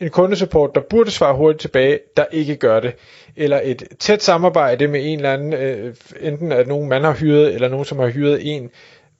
en 0.00 0.10
kundesupport, 0.10 0.70
der 0.74 0.80
burde 0.80 1.10
svare 1.10 1.36
hurtigt 1.36 1.60
tilbage, 1.60 1.98
der 2.16 2.24
ikke 2.32 2.56
gør 2.56 2.80
det. 2.80 2.94
Eller 3.36 3.60
et 3.64 3.82
tæt 3.98 4.22
samarbejde 4.22 4.88
med 4.88 5.00
en 5.04 5.18
eller 5.18 5.32
anden, 5.32 5.52
øh, 5.52 5.94
enten 6.20 6.52
at 6.52 6.66
nogen 6.68 6.88
man 6.88 7.04
har 7.04 7.12
hyret, 7.12 7.54
eller 7.54 7.68
nogen, 7.68 7.84
som 7.84 7.98
har 7.98 8.08
hyret 8.08 8.54
en, 8.54 8.70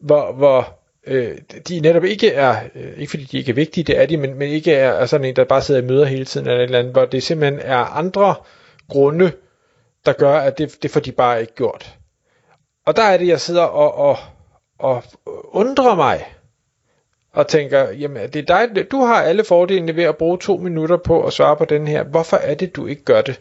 hvor, 0.02 0.32
hvor 0.32 0.78
øh, 1.06 1.38
de 1.68 1.80
netop 1.80 2.04
ikke 2.04 2.32
er, 2.32 2.56
øh, 2.74 2.92
ikke 2.96 3.10
fordi 3.10 3.24
de 3.24 3.38
ikke 3.38 3.50
er 3.50 3.54
vigtige, 3.54 3.84
det 3.84 3.98
er 3.98 4.06
de, 4.06 4.16
men, 4.16 4.38
men 4.38 4.48
ikke 4.48 4.74
er, 4.74 4.90
er 4.90 5.06
sådan 5.06 5.24
en, 5.24 5.36
der 5.36 5.44
bare 5.44 5.62
sidder 5.62 5.82
i 5.82 5.84
møder 5.84 6.04
hele 6.04 6.24
tiden, 6.24 6.46
eller 6.46 6.60
et 6.60 6.64
eller 6.64 6.78
andet, 6.78 6.92
hvor 6.92 7.04
det 7.04 7.22
simpelthen 7.22 7.60
er 7.64 7.76
andre 7.76 8.34
grunde, 8.88 9.32
der 10.06 10.12
gør, 10.12 10.38
at 10.38 10.58
det, 10.58 10.82
det 10.82 10.90
får 10.90 11.00
de 11.00 11.12
bare 11.12 11.40
ikke 11.40 11.54
gjort. 11.54 11.96
Og 12.86 12.96
der 12.96 13.02
er 13.02 13.16
det, 13.16 13.28
jeg 13.28 13.40
sidder 13.40 13.62
og, 13.62 13.94
og, 13.94 14.18
og 14.78 15.02
undrer 15.52 15.94
mig, 15.94 16.24
og 17.32 17.48
tænker, 17.48 17.90
jamen 17.90 18.30
det 18.30 18.50
er 18.50 18.66
dig, 18.66 18.90
du 18.90 19.04
har 19.04 19.22
alle 19.22 19.44
fordelene 19.44 19.96
ved 19.96 20.04
at 20.04 20.16
bruge 20.16 20.38
to 20.38 20.56
minutter 20.56 20.96
på 20.96 21.26
at 21.26 21.32
svare 21.32 21.56
på 21.56 21.64
den 21.64 21.86
her. 21.86 22.04
Hvorfor 22.04 22.36
er 22.36 22.54
det, 22.54 22.76
du 22.76 22.86
ikke 22.86 23.04
gør 23.04 23.22
det? 23.22 23.40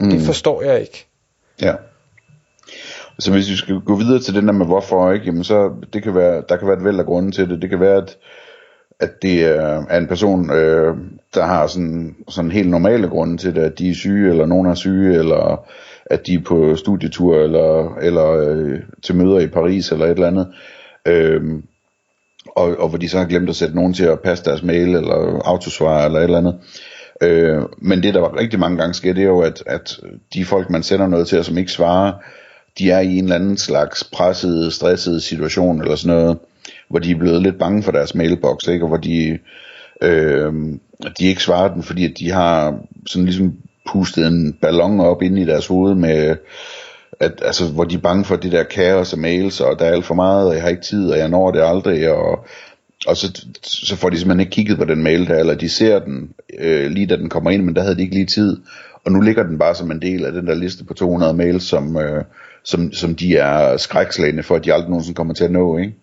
Mm. 0.00 0.10
Det 0.10 0.26
forstår 0.26 0.62
jeg 0.62 0.80
ikke. 0.80 1.06
Ja. 1.62 1.74
Så 3.18 3.32
hvis 3.32 3.50
vi 3.50 3.56
skal 3.56 3.80
gå 3.80 3.96
videre 3.96 4.18
til 4.18 4.34
den 4.34 4.46
der 4.46 4.52
med 4.52 4.66
hvorfor, 4.66 5.12
ikke, 5.12 5.26
jamen 5.26 5.44
så 5.44 5.70
det 5.92 6.02
kan 6.02 6.14
være, 6.14 6.42
der 6.48 6.56
kan 6.56 6.68
være 6.68 6.76
et 6.76 6.84
væld 6.84 6.98
af 6.98 7.06
grunde 7.06 7.30
til 7.30 7.48
det. 7.48 7.62
Det 7.62 7.70
kan 7.70 7.80
være, 7.80 7.96
at, 7.96 8.16
at 9.00 9.22
det 9.22 9.44
er 9.44 9.96
en 9.96 10.06
person, 10.06 10.50
øh, 10.50 10.96
der 11.34 11.44
har 11.44 11.66
sådan, 11.66 12.16
sådan 12.28 12.50
helt 12.50 12.70
normale 12.70 13.08
grunde 13.08 13.36
til 13.36 13.54
det, 13.54 13.60
at 13.60 13.78
de 13.78 13.90
er 13.90 13.94
syge, 13.94 14.30
eller 14.30 14.46
nogen 14.46 14.66
er 14.66 14.74
syge, 14.74 15.18
eller 15.18 15.66
at 16.06 16.26
de 16.26 16.34
er 16.34 16.42
på 16.46 16.76
studietur, 16.76 17.36
eller, 17.36 17.96
eller 17.96 18.30
øh, 18.30 18.80
til 19.02 19.16
møder 19.16 19.38
i 19.38 19.46
Paris, 19.46 19.92
eller 19.92 20.04
et 20.04 20.10
eller 20.10 20.26
andet. 20.26 20.46
Øh, 21.06 21.42
og, 22.46 22.76
og 22.78 22.88
hvor 22.88 22.98
de 22.98 23.08
så 23.08 23.18
har 23.18 23.26
glemt 23.26 23.48
at 23.48 23.56
sætte 23.56 23.74
nogen 23.74 23.94
til 23.94 24.04
at 24.04 24.20
passe 24.20 24.44
deres 24.44 24.62
mail, 24.62 24.88
eller 24.88 25.40
autosvar, 25.44 26.04
eller 26.04 26.18
et 26.18 26.24
eller 26.24 26.38
andet. 26.38 26.58
Øh, 27.22 27.62
men 27.78 28.02
det 28.02 28.14
der 28.14 28.20
var 28.20 28.36
rigtig 28.36 28.60
mange 28.60 28.78
gange 28.78 28.94
sker, 28.94 29.12
det 29.12 29.22
er 29.22 29.28
jo, 29.28 29.40
at, 29.40 29.62
at 29.66 30.00
de 30.34 30.44
folk, 30.44 30.70
man 30.70 30.82
sender 30.82 31.06
noget 31.06 31.26
til, 31.26 31.38
og 31.38 31.44
som 31.44 31.58
ikke 31.58 31.72
svarer, 31.72 32.12
de 32.78 32.90
er 32.90 33.00
i 33.00 33.18
en 33.18 33.24
eller 33.24 33.36
anden 33.36 33.56
slags 33.56 34.04
presset, 34.04 34.72
stresset 34.72 35.22
situation, 35.22 35.80
eller 35.80 35.96
sådan 35.96 36.16
noget, 36.16 36.38
hvor 36.88 36.98
de 36.98 37.10
er 37.10 37.18
blevet 37.18 37.42
lidt 37.42 37.58
bange 37.58 37.82
for 37.82 37.92
deres 37.92 38.14
mailbox, 38.14 38.66
ikke? 38.68 38.84
og 38.84 38.88
hvor 38.88 38.96
de, 38.96 39.38
øh, 40.02 40.52
de 41.18 41.26
ikke 41.26 41.42
svarer 41.42 41.74
den, 41.74 41.82
fordi 41.82 42.04
at 42.04 42.18
de 42.18 42.30
har 42.30 42.78
sådan 43.06 43.24
ligesom 43.24 43.54
pustet 43.86 44.26
en 44.26 44.52
ballon 44.52 45.00
op 45.00 45.22
ind 45.22 45.38
i 45.38 45.44
deres 45.44 45.66
hoved 45.66 45.94
med, 45.94 46.36
at, 47.20 47.42
altså, 47.44 47.68
hvor 47.68 47.84
de 47.84 47.94
er 47.94 48.00
bange 48.00 48.24
for 48.24 48.36
det 48.36 48.52
der 48.52 48.62
kaos 48.62 49.12
af 49.12 49.18
mails, 49.18 49.60
og 49.60 49.78
der 49.78 49.84
er 49.84 49.92
alt 49.92 50.04
for 50.04 50.14
meget, 50.14 50.48
og 50.48 50.54
jeg 50.54 50.62
har 50.62 50.68
ikke 50.68 50.82
tid, 50.82 51.10
og 51.10 51.18
jeg 51.18 51.28
når 51.28 51.50
det 51.50 51.62
aldrig, 51.62 52.10
og, 52.10 52.46
og 53.06 53.16
så, 53.16 53.44
så 53.62 53.96
får 53.96 54.10
de 54.10 54.18
simpelthen 54.18 54.40
ikke 54.40 54.50
kigget 54.50 54.78
på 54.78 54.84
den 54.84 55.02
mail 55.02 55.26
der, 55.26 55.38
eller 55.38 55.54
de 55.54 55.68
ser 55.68 55.98
den 55.98 56.30
øh, 56.58 56.90
lige 56.90 57.06
da 57.06 57.16
den 57.16 57.28
kommer 57.28 57.50
ind, 57.50 57.62
men 57.62 57.76
der 57.76 57.82
havde 57.82 57.96
de 57.96 58.02
ikke 58.02 58.14
lige 58.14 58.26
tid, 58.26 58.56
og 59.04 59.12
nu 59.12 59.20
ligger 59.20 59.42
den 59.42 59.58
bare 59.58 59.74
som 59.74 59.90
en 59.90 60.02
del 60.02 60.24
af 60.24 60.32
den 60.32 60.46
der 60.46 60.54
liste 60.54 60.84
på 60.84 60.94
200 60.94 61.34
mails, 61.34 61.64
som, 61.64 61.96
øh, 61.96 62.24
som, 62.64 62.92
som 62.92 63.14
de 63.14 63.36
er 63.36 63.76
skrækslagende 63.76 64.42
for, 64.42 64.56
at 64.56 64.64
de 64.64 64.74
aldrig 64.74 64.90
nogensinde 64.90 65.16
kommer 65.16 65.34
til 65.34 65.44
at 65.44 65.50
nå, 65.52 65.78
ikke? 65.78 65.94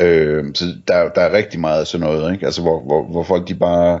Øh, 0.00 0.44
så 0.54 0.64
der, 0.88 1.08
der 1.08 1.20
er 1.20 1.32
rigtig 1.32 1.60
meget 1.60 1.80
af 1.80 1.86
sådan 1.86 2.06
noget, 2.06 2.32
ikke? 2.32 2.46
Altså 2.46 2.62
hvor, 2.62 2.80
hvor, 2.80 3.04
hvor 3.04 3.22
folk 3.22 3.48
de 3.48 3.54
bare 3.54 4.00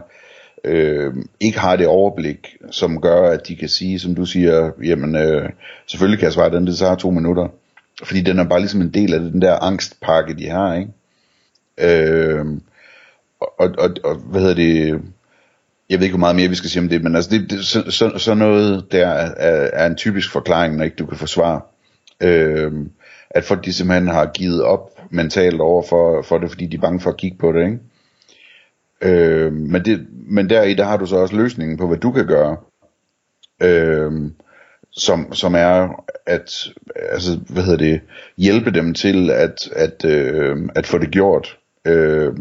øh, 0.64 1.14
ikke 1.40 1.58
har 1.58 1.76
det 1.76 1.86
overblik, 1.86 2.56
som 2.70 3.00
gør, 3.00 3.30
at 3.30 3.48
de 3.48 3.56
kan 3.56 3.68
sige, 3.68 3.98
som 3.98 4.14
du 4.14 4.24
siger, 4.24 4.70
jamen 4.84 5.16
øh, 5.16 5.50
selvfølgelig 5.86 6.18
kan 6.18 6.26
jeg 6.26 6.32
svare 6.32 6.50
den, 6.50 6.66
det 6.66 6.78
tager 6.78 6.94
to 6.94 7.10
minutter. 7.10 7.48
Fordi 8.04 8.20
den 8.20 8.38
er 8.38 8.44
bare 8.44 8.60
ligesom 8.60 8.80
en 8.80 8.94
del 8.94 9.14
af 9.14 9.20
den 9.20 9.42
der 9.42 9.58
angstpakke, 9.58 10.34
de 10.34 10.48
har, 10.48 10.74
ikke? 10.74 10.90
Øh, 11.78 12.46
og, 13.40 13.74
og, 13.78 13.90
og 14.04 14.14
hvad 14.14 14.40
hedder 14.40 14.54
det, 14.54 15.00
jeg 15.90 15.98
ved 15.98 16.04
ikke, 16.04 16.12
hvor 16.12 16.26
meget 16.26 16.36
mere 16.36 16.48
vi 16.48 16.54
skal 16.54 16.70
sige 16.70 16.82
om 16.82 16.88
det, 16.88 17.02
men 17.02 17.16
altså 17.16 17.30
det, 17.30 17.50
det, 17.50 17.64
så, 17.64 17.90
så, 17.90 18.18
så 18.18 18.34
noget 18.34 18.92
der 18.92 19.06
er, 19.06 19.34
er 19.72 19.86
en 19.86 19.96
typisk 19.96 20.30
forklaring, 20.30 20.76
når 20.76 20.84
ikke 20.84 20.96
du 20.96 21.06
kan 21.06 21.18
forsvare. 21.18 21.60
Øh, 22.22 22.72
at 23.30 23.44
folk 23.44 23.64
de 23.64 23.72
simpelthen 23.72 24.08
har 24.08 24.30
givet 24.34 24.62
op 24.62 24.90
mentalt 25.10 25.60
over 25.60 25.82
for, 25.82 26.22
for 26.22 26.38
det, 26.38 26.50
fordi 26.50 26.66
de 26.66 26.76
er 26.76 26.80
bange 26.80 27.00
for 27.00 27.10
at 27.10 27.16
kigge 27.16 27.38
på 27.38 27.52
det, 27.52 27.64
ikke? 27.64 27.78
Øh, 29.00 29.52
men, 29.52 29.84
det, 29.84 30.06
men 30.10 30.50
deri, 30.50 30.74
der 30.74 30.84
har 30.84 30.96
du 30.96 31.06
så 31.06 31.16
også 31.16 31.36
løsningen 31.36 31.76
på, 31.76 31.86
hvad 31.86 31.98
du 31.98 32.12
kan 32.12 32.26
gøre. 32.26 32.56
Øh, 33.62 34.12
som, 34.96 35.32
som 35.32 35.54
er 35.54 36.04
at 36.26 36.68
altså, 37.12 37.40
hvad 37.48 37.62
hedder 37.62 37.78
det, 37.78 38.00
hjælpe 38.38 38.70
dem 38.70 38.94
til 38.94 39.30
at, 39.30 39.68
at, 39.72 40.04
øh, 40.04 40.56
at 40.74 40.86
få 40.86 40.98
det 40.98 41.10
gjort. 41.10 41.58
Øh, 41.86 42.32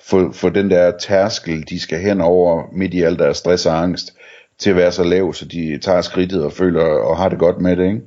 få, 0.00 0.32
få 0.32 0.48
den 0.48 0.70
der 0.70 0.90
tærskel, 0.98 1.64
de 1.68 1.80
skal 1.80 1.98
hen 1.98 2.20
over 2.20 2.62
midt 2.72 2.94
i 2.94 3.02
alt 3.02 3.18
deres 3.18 3.36
stress 3.36 3.66
og 3.66 3.82
angst, 3.82 4.14
til 4.58 4.70
at 4.70 4.76
være 4.76 4.92
så 4.92 5.04
lav, 5.04 5.34
så 5.34 5.44
de 5.44 5.78
tager 5.78 6.00
skridtet 6.00 6.44
og 6.44 6.52
føler 6.52 6.82
og 6.82 7.16
har 7.16 7.28
det 7.28 7.38
godt 7.38 7.60
med 7.60 7.76
det, 7.76 7.86
ikke? 7.86 8.00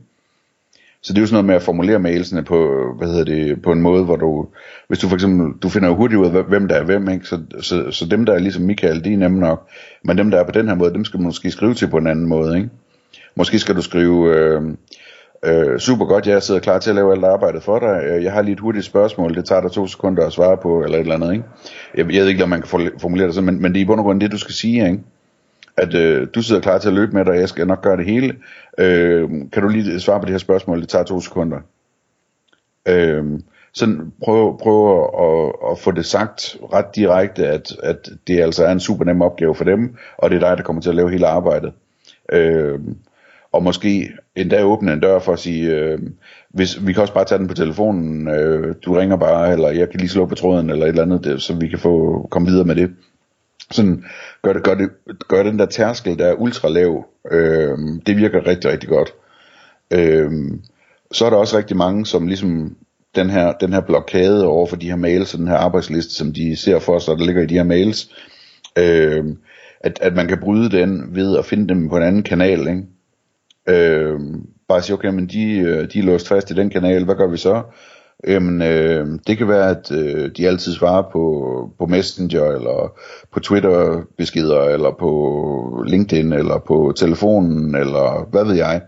Så 1.02 1.14
det 1.14 1.20
er 1.20 1.22
jo 1.22 1.28
sådan 1.28 1.34
noget 1.34 1.46
med 1.46 1.56
at 1.56 1.62
formulere 1.62 2.00
mailsene 2.00 2.44
på, 2.44 2.84
hvad 2.98 3.08
hedder 3.08 3.24
det, 3.24 3.62
på 3.62 3.72
en 3.72 3.82
måde, 3.82 4.04
hvor 4.04 4.16
du, 4.16 4.48
hvis 4.88 5.00
du 5.00 5.08
for 5.08 5.16
eksempel, 5.16 5.60
du 5.62 5.70
finder 5.70 5.90
jo 5.90 5.96
hurtigt 5.96 6.20
ud 6.20 6.26
af, 6.26 6.44
hvem 6.44 6.68
der 6.68 6.76
er 6.76 6.84
hvem, 6.84 7.10
ikke? 7.10 7.26
Så, 7.26 7.42
så, 7.62 7.92
så 7.92 8.06
dem, 8.06 8.26
der 8.26 8.34
er 8.34 8.40
ligesom 8.40 8.64
Michael, 8.64 9.04
de 9.04 9.14
er 9.14 9.18
nemme 9.18 9.40
nok. 9.40 9.68
Men 10.04 10.18
dem, 10.18 10.32
der 10.32 10.40
er 10.40 10.46
på 10.46 10.52
den 10.52 10.68
her 10.68 10.76
måde, 10.76 10.94
dem 10.94 11.06
skal 11.06 11.20
du 11.20 11.24
måske 11.24 11.52
skrive 11.52 11.74
til 11.74 11.88
på 11.88 11.98
en 11.98 12.08
anden 12.08 12.26
måde, 12.26 12.58
ikke? 12.58 12.70
Måske 13.36 13.60
skal 13.60 13.76
du 13.76 13.82
skrive, 13.82 14.36
øh, 14.36 14.62
øh, 15.46 15.80
super 15.80 16.06
godt, 16.06 16.28
jeg 16.28 16.44
sidder 16.44 16.62
klar 16.62 16.80
til 16.80 16.90
at 16.90 16.96
lave 16.96 17.12
alt 17.12 17.26
arbejdet 17.26 17.64
for 17.64 17.80
dig. 17.80 18.04
Øh, 18.06 18.24
jeg 18.24 18.32
har 18.32 18.42
lige 18.42 18.54
et 18.54 18.60
hurtigt 18.60 18.86
spørgsmål, 18.86 19.36
det 19.36 19.46
tager 19.46 19.62
dig 19.62 19.72
to 19.72 19.88
sekunder 19.88 20.26
at 20.26 20.34
svare 20.34 20.58
på, 20.58 20.84
eller 20.84 20.98
et 20.98 21.02
eller 21.02 21.16
andet, 21.16 21.34
ikke? 21.34 21.46
Jeg, 21.96 22.14
jeg 22.14 22.22
ved 22.22 22.30
ikke, 22.30 22.44
om 22.44 22.50
man 22.50 22.62
kan 22.62 22.92
formulere 23.02 23.28
det 23.28 23.36
sådan, 23.36 23.46
men, 23.46 23.62
men 23.62 23.74
det 23.74 23.80
er 23.80 23.84
i 23.84 23.88
bund 23.88 24.00
og 24.00 24.04
grund 24.04 24.22
det, 24.22 24.32
du 24.32 24.38
skal 24.38 24.54
sige, 24.54 24.86
ikke? 24.86 25.04
at 25.78 25.94
øh, 25.94 26.28
du 26.36 26.42
sidder 26.42 26.62
klar 26.62 26.78
til 26.78 26.88
at 26.88 26.94
løbe 26.94 27.12
med 27.12 27.26
dig, 27.26 27.34
og 27.34 27.40
jeg 27.40 27.50
skal 27.50 27.68
nok 27.68 27.82
gøre 27.82 27.98
det 27.98 28.06
hele. 28.06 28.36
Øh, 28.78 29.30
kan 29.52 29.62
du 29.64 29.68
lige 29.68 30.00
svare 30.00 30.20
på 30.20 30.26
det 30.26 30.34
her 30.34 30.38
spørgsmål? 30.38 30.82
Det 30.82 30.90
tager 30.90 31.04
to 31.04 31.22
sekunder. 31.22 31.58
Øh, 32.88 33.24
sådan 33.74 34.14
prøv, 34.24 34.58
prøv 34.58 35.04
at, 35.04 35.54
at 35.72 35.80
få 35.80 35.92
det 35.92 36.06
sagt 36.06 36.58
ret 36.74 36.96
direkte, 36.96 37.48
at, 37.48 37.72
at 37.84 38.10
det 38.28 38.42
altså 38.42 38.66
er 38.66 38.72
en 38.72 38.80
super 38.80 39.06
nem 39.06 39.22
opgave 39.22 39.56
for 39.56 39.64
dem, 39.64 39.96
og 40.18 40.30
det 40.30 40.36
er 40.36 40.50
dig, 40.50 40.58
der 40.58 40.64
kommer 40.64 40.82
til 40.82 40.90
at 40.90 40.96
lave 40.96 41.12
hele 41.12 41.28
arbejdet. 41.28 41.74
Øh, 42.32 42.80
og 43.54 43.64
måske 43.64 44.10
endda 44.36 44.64
åbne 44.64 44.94
en 44.94 45.00
dør 45.00 45.20
for 45.20 45.34
at 45.34 45.40
sige, 45.40 45.70
øh, 45.70 46.00
hvis, 46.50 46.86
vi 46.86 46.94
kan 46.94 47.02
også 47.02 47.14
bare 47.14 47.26
tage 47.26 47.40
den 47.40 47.48
på 47.48 47.54
telefonen, 47.54 48.28
øh, 48.28 48.76
du 48.86 48.94
ringer 48.94 49.16
bare, 49.16 49.52
eller 49.52 49.70
jeg 49.70 49.90
kan 49.90 50.00
lige 50.00 50.10
slå 50.10 50.26
på 50.26 50.36
tråden, 50.36 50.70
eller 50.70 50.86
et 50.86 50.90
eller 50.90 51.02
andet, 51.02 51.24
det, 51.24 51.42
så 51.42 51.56
vi 51.56 51.68
kan 51.68 51.80
få 51.80 52.28
komme 52.32 52.48
videre 52.48 52.66
med 52.66 52.76
det 52.76 52.92
sådan 53.72 54.04
gør, 54.42 54.54
det, 54.54 54.64
gør, 54.64 54.74
det, 54.74 54.90
gør 55.28 55.44
den 55.44 55.60
der 55.60 55.66
tærskel, 55.66 56.20
der 56.20 56.26
er 56.26 56.34
ultra 56.34 56.70
lav, 56.70 57.06
øh, 57.32 57.78
det 58.06 58.18
virker 58.18 58.48
rigtig, 58.48 58.72
rigtig 58.72 58.90
godt. 58.90 59.14
Øh, 59.92 60.32
så 61.12 61.26
er 61.26 61.30
der 61.30 61.38
også 61.38 61.58
rigtig 61.58 61.78
mange, 61.78 62.06
som 62.06 62.28
ligesom 62.28 62.76
den 63.16 63.30
her, 63.30 63.52
den 63.52 63.74
her 63.74 63.82
blokade 63.82 64.48
over 64.48 64.68
for 64.68 64.76
de 64.76 64.90
her 64.90 64.96
mails 64.96 65.34
og 65.34 65.40
den 65.40 65.48
her 65.48 65.56
arbejdsliste, 65.56 66.14
som 66.14 66.34
de 66.34 66.56
ser 66.56 66.80
for 66.80 67.00
sig, 67.00 67.18
der 67.18 67.26
ligger 67.26 67.42
i 67.42 67.46
de 67.46 67.54
her 67.54 67.64
mails, 67.64 68.10
øh, 68.78 69.26
at, 69.80 70.00
at 70.02 70.16
man 70.16 70.28
kan 70.28 70.40
bryde 70.40 70.78
den 70.78 71.16
ved 71.16 71.38
at 71.38 71.46
finde 71.46 71.68
dem 71.68 71.90
på 71.90 71.98
en 71.98 72.04
anden 72.04 72.24
kanal, 72.24 72.60
ikke? 72.60 72.84
Øh, 73.70 74.20
bare 74.68 74.82
sige, 74.82 74.94
okay, 74.94 75.10
men 75.10 75.28
de, 75.28 75.58
øh, 75.58 75.88
de 75.94 76.00
er 76.00 76.04
låst 76.04 76.28
fast 76.28 76.52
i 76.52 76.54
den 76.54 76.70
kanal, 76.70 77.06
hvad 77.06 77.16
gør 77.16 77.28
vi 77.28 77.38
så? 77.38 77.62
Jamen, 78.28 78.62
øh, 78.62 79.08
det 79.28 79.38
kan 79.38 79.48
være, 79.48 79.70
at 79.70 79.92
øh, 79.92 80.32
de 80.38 80.48
altid 80.48 80.74
svarer 80.74 81.04
på, 81.12 81.70
på 81.80 81.86
Messenger, 81.86 82.44
eller 82.44 82.98
på 83.32 83.40
Twitter-beskeder, 83.40 84.62
eller 84.62 84.92
på 85.00 85.84
LinkedIn, 85.88 86.34
eller 86.34 86.58
på 86.68 86.94
telefonen, 86.96 87.76
eller 87.76 88.28
hvad 88.32 88.46
ved 88.46 88.56
jeg, 88.56 88.82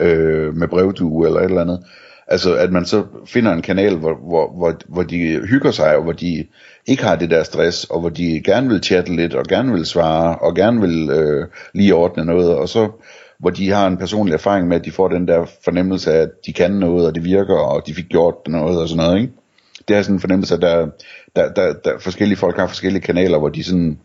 øh, 0.00 0.54
med 0.54 0.68
brevdue, 0.68 1.26
eller 1.26 1.40
et 1.40 1.44
eller 1.44 1.60
andet. 1.60 1.84
Altså, 2.26 2.54
at 2.54 2.72
man 2.72 2.84
så 2.84 3.04
finder 3.26 3.52
en 3.52 3.62
kanal, 3.62 3.96
hvor, 3.96 4.14
hvor, 4.28 4.52
hvor, 4.56 4.74
hvor 4.88 5.02
de 5.02 5.40
hygger 5.50 5.70
sig, 5.70 5.96
og 5.96 6.02
hvor 6.02 6.12
de 6.12 6.44
ikke 6.86 7.04
har 7.04 7.16
det 7.16 7.30
der 7.30 7.42
stress, 7.42 7.84
og 7.84 8.00
hvor 8.00 8.08
de 8.08 8.42
gerne 8.44 8.68
vil 8.68 8.82
chatte 8.82 9.16
lidt, 9.16 9.34
og 9.34 9.44
gerne 9.44 9.72
vil 9.72 9.86
svare, 9.86 10.38
og 10.38 10.54
gerne 10.54 10.80
vil 10.80 11.10
øh, 11.10 11.46
lige 11.74 11.94
ordne 11.94 12.24
noget, 12.24 12.54
og 12.54 12.68
så 12.68 12.88
hvor 13.38 13.50
de 13.50 13.70
har 13.70 13.86
en 13.86 13.96
personlig 13.96 14.34
erfaring 14.34 14.68
med, 14.68 14.76
at 14.76 14.84
de 14.84 14.92
får 14.92 15.08
den 15.08 15.28
der 15.28 15.46
fornemmelse 15.64 16.12
af, 16.12 16.22
at 16.22 16.30
de 16.46 16.52
kan 16.52 16.70
noget, 16.70 17.06
og 17.06 17.14
det 17.14 17.24
virker, 17.24 17.54
og 17.54 17.86
de 17.86 17.94
fik 17.94 18.08
gjort 18.08 18.34
noget, 18.46 18.80
og 18.80 18.88
sådan 18.88 19.04
noget, 19.04 19.20
ikke? 19.20 19.32
Det 19.88 19.96
er 19.96 20.02
sådan 20.02 20.16
en 20.16 20.20
fornemmelse, 20.20 20.54
at 20.54 20.62
der, 20.62 20.88
der, 21.36 21.52
der, 21.52 21.72
der 21.72 21.98
forskellige 21.98 22.38
folk 22.38 22.56
har 22.56 22.66
forskellige 22.66 23.02
kanaler, 23.02 23.38
hvor 23.38 23.48
de 23.48 23.64
sådan 23.64 23.98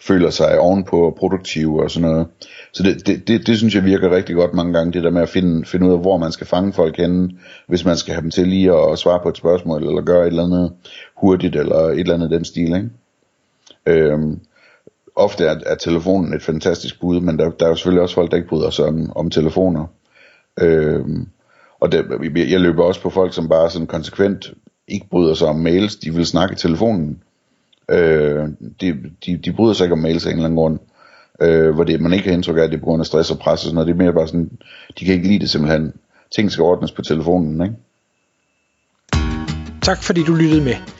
føler 0.00 0.30
sig 0.30 0.58
ovenpå 0.58 1.16
produktive 1.18 1.82
og 1.82 1.90
sådan 1.90 2.10
noget. 2.10 2.26
Så 2.72 2.82
det, 2.82 3.06
det, 3.06 3.28
det, 3.28 3.46
det 3.46 3.58
synes 3.58 3.74
jeg 3.74 3.84
virker 3.84 4.10
rigtig 4.10 4.34
godt 4.34 4.54
mange 4.54 4.72
gange, 4.72 4.92
det 4.92 5.04
der 5.04 5.10
med 5.10 5.22
at 5.22 5.28
finde, 5.28 5.66
finde 5.66 5.86
ud 5.86 5.92
af, 5.92 6.00
hvor 6.00 6.16
man 6.16 6.32
skal 6.32 6.46
fange 6.46 6.72
folk 6.72 6.96
henne, 6.96 7.30
hvis 7.66 7.84
man 7.84 7.96
skal 7.96 8.14
have 8.14 8.22
dem 8.22 8.30
til 8.30 8.48
lige 8.48 8.72
at 8.72 8.98
svare 8.98 9.20
på 9.22 9.28
et 9.28 9.36
spørgsmål, 9.36 9.82
eller 9.82 10.02
gøre 10.02 10.22
et 10.22 10.26
eller 10.26 10.44
andet 10.44 10.72
hurtigt, 11.16 11.56
eller 11.56 11.76
et 11.76 12.00
eller 12.00 12.14
andet 12.14 12.30
den 12.30 12.44
stil, 12.44 12.74
ikke? 12.74 12.90
Øhm, 13.86 14.40
ofte 15.20 15.44
er, 15.44 15.56
er 15.66 15.74
telefonen 15.74 16.34
et 16.34 16.42
fantastisk 16.42 17.00
bud, 17.00 17.20
men 17.20 17.38
der, 17.38 17.50
der 17.50 17.64
er 17.64 17.68
jo 17.68 17.74
selvfølgelig 17.74 18.02
også 18.02 18.14
folk, 18.14 18.30
der 18.30 18.36
ikke 18.36 18.48
bryder 18.48 18.70
sig 18.70 18.84
om, 18.84 19.12
om 19.16 19.30
telefoner. 19.30 19.86
Øhm, 20.60 21.28
og 21.80 21.92
det, 21.92 22.04
jeg 22.50 22.60
løber 22.60 22.84
også 22.84 23.00
på 23.02 23.10
folk, 23.10 23.34
som 23.34 23.48
bare 23.48 23.70
sådan 23.70 23.86
konsekvent 23.86 24.52
ikke 24.88 25.06
bryder 25.10 25.34
sig 25.34 25.48
om 25.48 25.56
mails, 25.56 25.96
de 25.96 26.14
vil 26.14 26.26
snakke 26.26 26.52
i 26.52 26.56
telefonen. 26.56 27.22
Øh, 27.90 28.48
de, 28.80 28.96
de, 29.26 29.36
de 29.36 29.52
bryder 29.52 29.74
sig 29.74 29.84
ikke 29.84 29.92
om 29.92 29.98
mails 29.98 30.26
af 30.26 30.30
en 30.30 30.36
eller 30.36 30.44
anden 30.44 30.56
grund. 30.56 30.78
Øh, 31.40 31.74
hvor 31.74 31.84
det, 31.84 32.00
man 32.00 32.12
ikke 32.12 32.28
har 32.28 32.34
indtryk 32.34 32.56
af, 32.56 32.62
at 32.62 32.70
det 32.70 32.76
er 32.76 32.80
på 32.80 32.84
grund 32.84 33.00
af 33.00 33.06
stress 33.06 33.30
og 33.30 33.38
pres 33.38 33.52
og 33.52 33.58
sådan 33.58 33.74
noget. 33.74 33.86
Det 33.86 33.92
er 33.92 34.04
mere 34.04 34.12
bare 34.12 34.26
sådan, 34.26 34.50
de 34.98 35.04
kan 35.04 35.14
ikke 35.14 35.28
lide 35.28 35.38
det 35.38 35.50
simpelthen. 35.50 35.92
Ting 36.34 36.52
skal 36.52 36.62
ordnes 36.62 36.92
på 36.92 37.02
telefonen, 37.02 37.62
ikke? 37.62 37.74
Tak 39.82 40.02
fordi 40.02 40.22
du 40.22 40.34
lyttede 40.34 40.64
med. 40.64 40.99